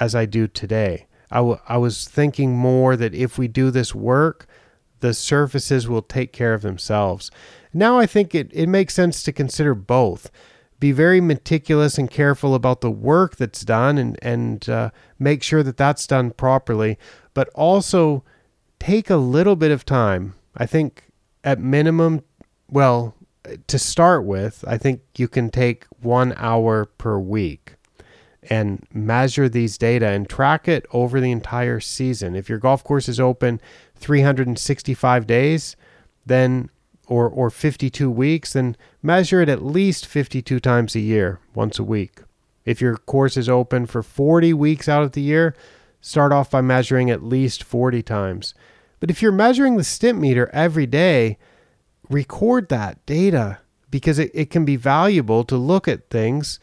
as 0.00 0.14
I 0.14 0.26
do 0.26 0.46
today. 0.46 1.06
I, 1.30 1.36
w- 1.36 1.60
I 1.68 1.78
was 1.78 2.06
thinking 2.06 2.56
more 2.56 2.96
that 2.96 3.14
if 3.14 3.38
we 3.38 3.48
do 3.48 3.70
this 3.70 3.94
work, 3.94 4.46
the 5.00 5.14
surfaces 5.14 5.88
will 5.88 6.02
take 6.02 6.32
care 6.32 6.54
of 6.54 6.62
themselves. 6.62 7.30
Now 7.72 7.98
I 7.98 8.06
think 8.06 8.34
it, 8.34 8.50
it 8.52 8.68
makes 8.68 8.94
sense 8.94 9.22
to 9.24 9.32
consider 9.32 9.74
both. 9.74 10.30
Be 10.78 10.92
very 10.92 11.20
meticulous 11.20 11.96
and 11.96 12.10
careful 12.10 12.54
about 12.54 12.80
the 12.80 12.90
work 12.90 13.36
that's 13.36 13.62
done 13.62 13.98
and, 13.98 14.18
and 14.20 14.68
uh, 14.68 14.90
make 15.18 15.42
sure 15.42 15.62
that 15.62 15.76
that's 15.76 16.06
done 16.06 16.32
properly, 16.32 16.98
but 17.34 17.48
also 17.54 18.24
take 18.78 19.08
a 19.08 19.16
little 19.16 19.56
bit 19.56 19.70
of 19.70 19.84
time. 19.84 20.34
I 20.56 20.66
think 20.66 21.04
at 21.44 21.60
minimum, 21.60 22.22
well, 22.68 23.14
to 23.66 23.78
start 23.78 24.24
with, 24.24 24.64
I 24.66 24.76
think 24.76 25.02
you 25.16 25.28
can 25.28 25.50
take 25.50 25.86
one 26.00 26.34
hour 26.36 26.84
per 26.84 27.18
week 27.18 27.74
and 28.50 28.86
measure 28.92 29.48
these 29.48 29.78
data 29.78 30.08
and 30.08 30.28
track 30.28 30.66
it 30.66 30.84
over 30.92 31.20
the 31.20 31.30
entire 31.30 31.80
season. 31.80 32.34
If 32.34 32.48
your 32.48 32.58
golf 32.58 32.82
course 32.82 33.08
is 33.08 33.20
open 33.20 33.60
365 33.96 35.26
days, 35.26 35.76
then 36.26 36.70
or 37.06 37.28
or 37.28 37.50
52 37.50 38.10
weeks, 38.10 38.52
then 38.52 38.76
measure 39.02 39.40
it 39.40 39.48
at 39.48 39.64
least 39.64 40.06
52 40.06 40.60
times 40.60 40.94
a 40.94 41.00
year, 41.00 41.40
once 41.54 41.78
a 41.78 41.84
week. 41.84 42.20
If 42.64 42.80
your 42.80 42.96
course 42.96 43.36
is 43.36 43.48
open 43.48 43.86
for 43.86 44.02
40 44.02 44.52
weeks 44.54 44.88
out 44.88 45.02
of 45.02 45.12
the 45.12 45.20
year, 45.20 45.54
start 46.00 46.32
off 46.32 46.50
by 46.50 46.60
measuring 46.60 47.10
at 47.10 47.22
least 47.22 47.64
40 47.64 48.02
times. 48.02 48.54
But 49.00 49.10
if 49.10 49.20
you're 49.20 49.32
measuring 49.32 49.76
the 49.76 49.82
Stimpmeter 49.82 50.48
every 50.52 50.86
day, 50.86 51.38
record 52.08 52.68
that 52.68 53.04
data 53.04 53.58
because 53.90 54.18
it, 54.18 54.30
it 54.32 54.50
can 54.50 54.64
be 54.64 54.76
valuable 54.76 55.44
to 55.44 55.56
look 55.56 55.88
at 55.88 56.08
things 56.08 56.60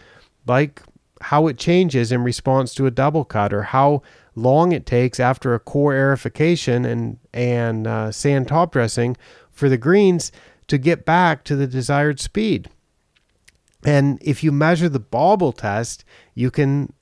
like 0.47 0.81
how 1.21 1.47
it 1.47 1.57
changes 1.57 2.11
in 2.11 2.23
response 2.23 2.73
to 2.75 2.85
a 2.85 2.91
double 2.91 3.25
cut 3.25 3.53
or 3.53 3.63
how 3.63 4.01
long 4.35 4.71
it 4.71 4.85
takes 4.85 5.19
after 5.19 5.53
a 5.53 5.59
core 5.59 5.93
aerification 5.93 6.85
and 6.85 7.19
and 7.33 7.87
uh, 7.87 8.11
sand 8.11 8.47
top 8.47 8.71
dressing 8.71 9.17
for 9.51 9.69
the 9.69 9.77
greens 9.77 10.31
to 10.67 10.77
get 10.77 11.05
back 11.05 11.43
to 11.43 11.55
the 11.55 11.67
desired 11.67 12.19
speed. 12.19 12.69
And 13.85 14.19
if 14.21 14.43
you 14.43 14.51
measure 14.51 14.89
the 14.89 14.99
bobble 14.99 15.51
test, 15.51 16.03
you 16.35 16.51
can 16.51 16.93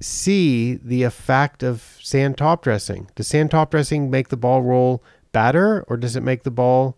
see 0.00 0.74
the 0.74 1.02
effect 1.02 1.62
of 1.62 1.98
sand 2.02 2.38
top 2.38 2.62
dressing. 2.62 3.10
Does 3.14 3.28
sand 3.28 3.50
top 3.50 3.70
dressing 3.70 4.10
make 4.10 4.28
the 4.28 4.36
ball 4.36 4.62
roll 4.62 5.02
better 5.32 5.84
or 5.88 5.96
does 5.96 6.16
it 6.16 6.22
make 6.22 6.42
the 6.42 6.50
ball 6.50 6.96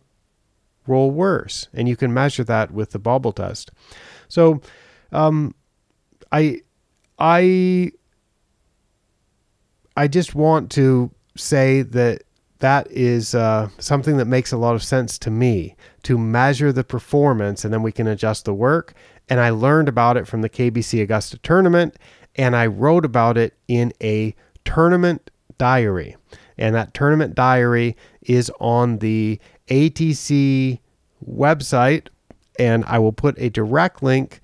roll 0.87 1.11
worse? 1.11 1.69
And 1.73 1.89
you 1.89 1.97
can 1.97 2.13
measure 2.13 2.45
that 2.45 2.71
with 2.71 2.91
the 2.91 2.99
bobble 2.99 3.33
test. 3.33 3.71
So, 4.29 4.61
um, 5.13 5.55
I, 6.33 6.61
I, 7.19 7.93
I 9.97 10.09
just 10.09 10.35
want 10.35 10.71
to 10.73 11.11
say 11.37 11.83
that 11.83 12.23
that 12.59 12.91
is 12.91 13.35
uh, 13.35 13.69
something 13.79 14.17
that 14.17 14.27
makes 14.27 14.53
a 14.53 14.57
lot 14.57 14.75
of 14.75 14.83
sense 14.83 15.19
to 15.19 15.31
me 15.31 15.77
to 16.03 16.17
measure 16.17 16.73
the 16.73 16.85
performance 16.85 17.65
and 17.65 17.73
then 17.73 17.83
we 17.83 17.93
can 17.93 18.07
adjust 18.07 18.45
the 18.45 18.55
work. 18.55 18.95
And 19.29 19.41
I 19.41 19.51
learned 19.51 19.89
about 19.89 20.17
it 20.17 20.27
from 20.27 20.43
the 20.43 20.49
KBC 20.49 21.03
Augusta 21.03 21.39
tournament 21.39 21.97
and 22.37 22.55
I 22.55 22.67
wrote 22.67 23.05
about 23.05 23.37
it 23.37 23.55
in 23.69 23.93
a 24.03 24.35
tournament 24.65 25.31
diary. 25.59 26.17
And 26.59 26.75
that 26.75 26.95
tournament 26.95 27.35
diary 27.35 27.97
is 28.23 28.51
on 28.61 28.99
the 28.99 29.39
ATC 29.69 30.79
website. 31.29 32.09
And 32.59 32.85
I 32.87 32.99
will 32.99 33.13
put 33.13 33.39
a 33.39 33.51
direct 33.51 34.03
link 34.03 34.41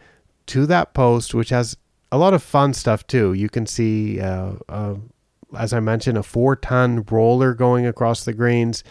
to 0.47 0.67
that 0.67 0.95
post, 0.95 1.35
which 1.35 1.51
has 1.51 1.77
a 2.11 2.19
lot 2.19 2.35
of 2.35 2.43
fun 2.43 2.75
stuff 2.75 3.07
too. 3.07 3.33
You 3.33 3.49
can 3.49 3.67
see, 3.67 4.21
uh, 4.21 4.55
uh, 4.69 4.97
as 5.57 5.73
I 5.73 5.81
mentioned, 5.81 6.19
a 6.19 6.23
four 6.23 6.57
ton 6.57 7.05
roller 7.11 7.55
going 7.55 7.87
across 7.87 8.25
the 8.25 8.33
greens 8.33 8.85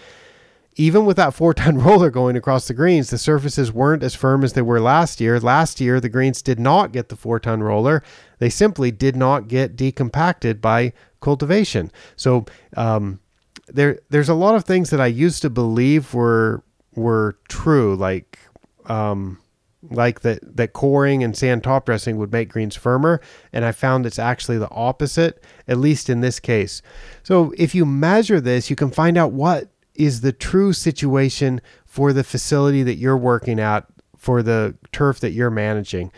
even 0.76 1.06
with 1.06 1.18
that 1.18 1.34
four 1.34 1.54
ton 1.54 1.78
roller 1.84 2.10
going 2.10 2.36
across 2.36 2.68
the 2.68 2.74
greens, 2.74 3.10
the 3.10 3.18
surfaces 3.18 3.72
weren't 3.72 4.04
as 4.04 4.16
firm 4.16 4.44
as 4.44 4.54
they 4.54 4.62
were 4.62 4.80
last 4.80 5.20
year. 5.20 5.40
Last 5.40 5.82
year, 5.82 6.00
the 6.00 6.10
greens 6.10 6.42
did 6.42 6.60
not 6.60 6.92
get 6.92 7.10
the 7.10 7.16
four 7.16 7.40
ton 7.40 7.62
roller. 7.62 8.04
They 8.40 8.50
simply 8.50 8.92
did 8.92 9.16
not 9.16 9.48
get 9.48 9.76
decompacted 9.76 10.62
by 10.62 10.94
cultivation. 11.20 11.92
So 12.16 12.46
um, 12.76 13.20
there, 13.68 14.00
there's 14.10 14.30
a 14.30 14.34
lot 14.34 14.56
of 14.56 14.66
things 14.66 14.90
that 14.90 15.02
I 15.02 15.08
used 15.08 15.42
to 15.42 15.50
believe 15.50 16.14
were 16.14 16.64
were 16.94 17.38
true, 17.48 17.96
like 17.96 18.38
um, 18.86 19.40
like 19.89 20.22
that 20.22 20.58
that 20.58 20.74
coring 20.74 21.24
and 21.24 21.36
sand 21.36 21.63
top 21.63 21.86
dressing 21.86 22.17
would 22.17 22.32
make 22.32 22.50
greens 22.50 22.76
firmer, 22.76 23.22
and 23.52 23.65
I 23.65 23.72
found 23.72 24.06
it's 24.06 24.20
actually 24.20 24.58
the 24.58 24.70
opposite, 24.70 25.44
at 25.67 25.78
least 25.78 26.10
in 26.10 26.22
this 26.22 26.39
case. 26.39 26.82
So 27.24 27.54
if 27.58 27.74
you 27.74 27.86
measure 27.86 28.39
this, 28.39 28.70
you 28.70 28.76
can 28.76 28.91
find 28.91 29.17
out 29.17 29.32
what 29.32 29.70
is 29.96 30.22
the 30.22 30.32
true 30.32 30.74
situation 30.74 31.62
for 31.86 32.13
the 32.13 32.24
facility 32.24 32.84
that 32.84 32.96
you're 32.96 33.17
working 33.17 33.60
at 33.60 33.86
for 34.17 34.44
the 34.44 34.76
turf 34.91 35.20
that 35.20 35.32
you're 35.32 35.50
managing 35.50 36.12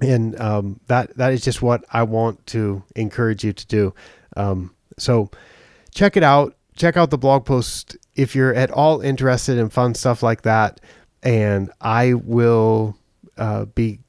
and 0.00 0.38
um, 0.40 0.80
that 0.86 1.16
that 1.16 1.32
is 1.32 1.42
just 1.42 1.62
what 1.62 1.84
I 1.92 2.02
want 2.02 2.44
to 2.48 2.82
encourage 2.96 3.44
you 3.44 3.52
to 3.52 3.66
do. 3.66 3.94
Um, 4.36 4.74
so 4.98 5.30
check 5.92 6.16
it 6.16 6.22
out. 6.22 6.56
Check 6.76 6.96
out 6.96 7.10
the 7.10 7.18
blog 7.18 7.44
post 7.44 7.96
if 8.16 8.34
you're 8.34 8.54
at 8.54 8.70
all 8.70 9.00
interested 9.00 9.58
in 9.58 9.70
fun 9.70 9.94
stuff 9.94 10.22
like 10.22 10.42
that. 10.42 10.80
And 11.24 11.70
I 11.80 12.14
will 12.14 12.96
uh, 13.36 13.64
be 13.64 14.00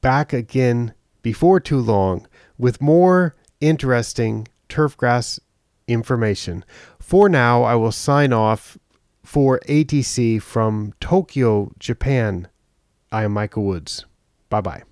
back 0.00 0.32
again 0.32 0.94
before 1.22 1.60
too 1.60 1.80
long 1.80 2.26
with 2.56 2.80
more 2.80 3.34
interesting 3.60 4.46
turfgrass 4.68 5.40
information. 5.88 6.64
For 6.98 7.28
now, 7.28 7.62
I 7.62 7.74
will 7.74 7.92
sign 7.92 8.32
off 8.32 8.78
for 9.22 9.60
ATC 9.68 10.40
from 10.40 10.94
Tokyo, 11.00 11.72
Japan. 11.78 12.48
I 13.10 13.24
am 13.24 13.32
Micah 13.32 13.60
Woods. 13.60 14.06
Bye 14.48 14.60
bye. 14.60 14.82